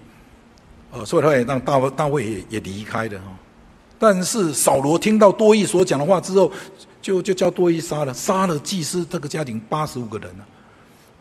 [0.90, 3.26] 呃所以他也让大卫大卫也也离开了哈。
[3.98, 6.50] 但是扫罗听到多益所讲的话之后，
[7.00, 10.46] 就就叫多益杀了杀了祭司这个家庭八十五个人了，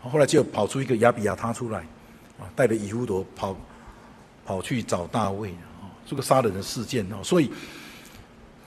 [0.01, 1.79] 后来就跑出一个亚比亚他出来
[2.39, 3.55] 啊，带着以弗得跑。
[4.47, 7.49] 跑去找大卫啊，这个杀人的事件啊，所以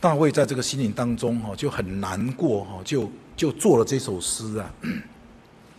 [0.00, 4.68] 大卫在这个心灵当中哈就很难过哈，就就做了这首诗啊，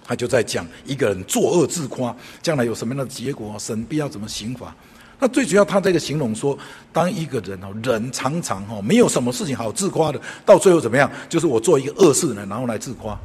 [0.01, 4.73] 他就在讲一个人作恶自夸，将来有什么样的结果，神必要怎么刑罚？
[5.19, 6.57] 那最主要他这个形容说，
[6.93, 11.11] 当一个人哦，人常常哈没有什么事情好自夸的，到最后怎么样？
[11.27, 13.19] 就是我做一个恶事呢，然后来自夸。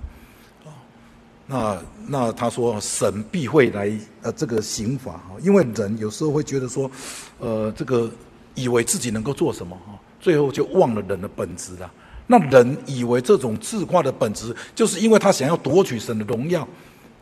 [1.46, 1.78] 那
[2.08, 3.92] 那他说神必会来
[4.22, 6.90] 呃这个刑罚哈，因为人有时候会觉得说，
[7.38, 8.10] 呃这个
[8.54, 11.92] 以为自己能够做什么哈，最后就忘了人的本质了。
[12.26, 16.66] 那人以为这种自夸的本质，就是因为他想要夺取神的荣耀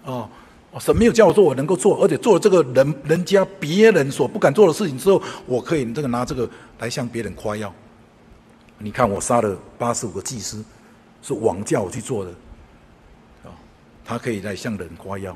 [0.04, 0.30] 啊，
[0.80, 6.48] 神没有叫我做，我能够做，而且做了这个人人家别人所不敢做的事情之后，我可以这个拿这个
[6.78, 7.72] 来向别人夸耀。
[8.78, 10.64] 你看我杀了八十五个祭司，
[11.22, 12.30] 是王叫我去做的。
[13.44, 13.52] 啊
[14.04, 15.32] 他可以来向人夸耀，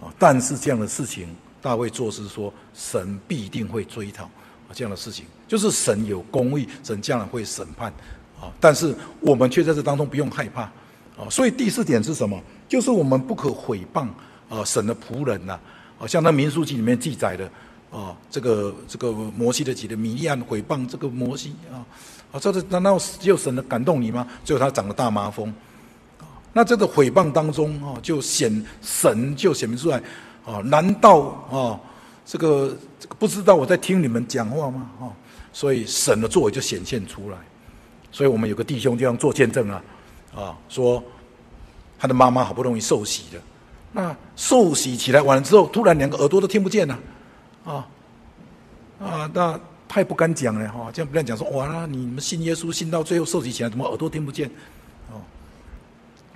[0.00, 0.08] 啊！
[0.18, 1.28] 但是这样的事情，
[1.60, 4.28] 大卫做事说，神必定会追讨！
[4.72, 7.92] 这样的事情，就是神有公义，神将来会审判，
[8.40, 8.50] 啊！
[8.58, 11.28] 但是我们却在这当中不用害怕，啊！
[11.28, 12.40] 所以第四点是什么？
[12.66, 14.08] 就是我们不可诽谤
[14.50, 14.62] 啊！
[14.62, 15.58] 神的仆人呐，
[15.98, 16.06] 啊！
[16.06, 17.50] 像那民数记里面记载的，
[17.90, 18.14] 啊！
[18.30, 21.80] 这个这个摩西的几个米利暗诽谤这个摩西啊！
[22.32, 22.38] 啊！
[22.38, 24.26] 这是难道只有神的感动你吗？
[24.44, 25.48] 最后他长了大麻风。
[26.18, 30.02] 啊那这个诽谤当中啊，就显神就显明出来
[30.44, 30.58] 啊？
[30.64, 31.78] 难道啊，
[32.26, 34.90] 这个这个不知道我在听你们讲话吗？
[35.00, 35.06] 啊，
[35.52, 37.38] 所以神的作为就显现出来。
[38.10, 39.84] 所以我们有个弟兄这样做见证啊，
[40.34, 41.00] 啊，说
[41.96, 43.42] 他的妈妈好不容易受洗了，
[43.92, 46.98] 那受洗起来完了之后，突然两个耳朵都听不见了，
[47.64, 47.86] 啊，
[49.00, 54.48] 啊，那他也不敢讲了哈，这样不敢讲说哇，那你们信耶稣信到最后受洗起来，怎么耳朵听不见？
[55.10, 55.20] 哦，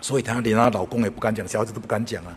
[0.00, 2.36] 所以她连她老公也不敢讲，小孩子都不敢讲啊。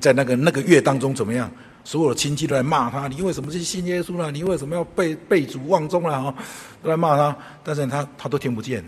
[0.00, 1.50] 在那个那个月当中怎么样？
[1.84, 4.30] 所有的亲戚都来骂他，你为什么去信耶稣呢？
[4.30, 6.22] 你为什么要背背祖忘宗了？
[6.22, 6.34] 哈，
[6.80, 8.84] 都来骂他，但是他他都听不见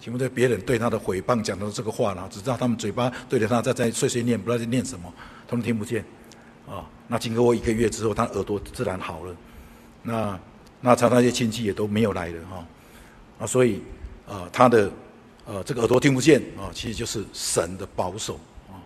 [0.00, 5.12] 请问这别人对他的诽谤讲的这个话呢，只知道他们嘴巴对着他在在碎碎念，不知道在念什么，
[5.46, 6.04] 他们听不见
[6.66, 6.88] 啊。
[7.06, 9.36] 那经过一个月之后，他耳朵自然好了。
[10.02, 10.40] 那
[10.80, 12.66] 那他那些亲戚也都没有来了哈
[13.40, 13.82] 啊，所以
[14.26, 14.90] 啊，他的
[15.44, 18.80] 呃这个耳朵听不见啊，其实就是神的保守啊。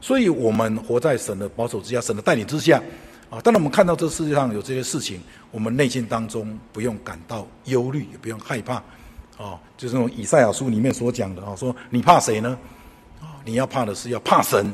[0.00, 2.82] 所以，我们活在神的保守之下，神的带领之下，
[3.30, 8.82] 啊，当然我们看到这世界上有这些事情，我们内心当中不用感到忧虑，也不用害怕，
[9.38, 12.58] 哦，就是那种以赛亚书里面所讲的哦，说你怕谁呢？
[13.20, 14.72] 啊，你要怕的是要怕神，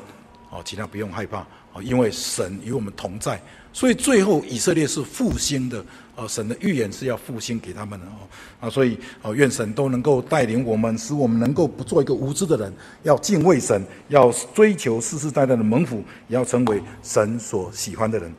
[0.51, 3.41] 哦，其他不用害怕，啊，因为神与我们同在。
[3.73, 5.85] 所以最后以色列是复兴的，
[6.15, 8.19] 呃，神的预言是要复兴给他们的哦，
[8.61, 18.35] 啊，所以啊，愿神都能够带领我们，使我们能够不做一个无知的人，要敬畏神，要追求世世代代的蒙福，也要成为神所喜欢的人。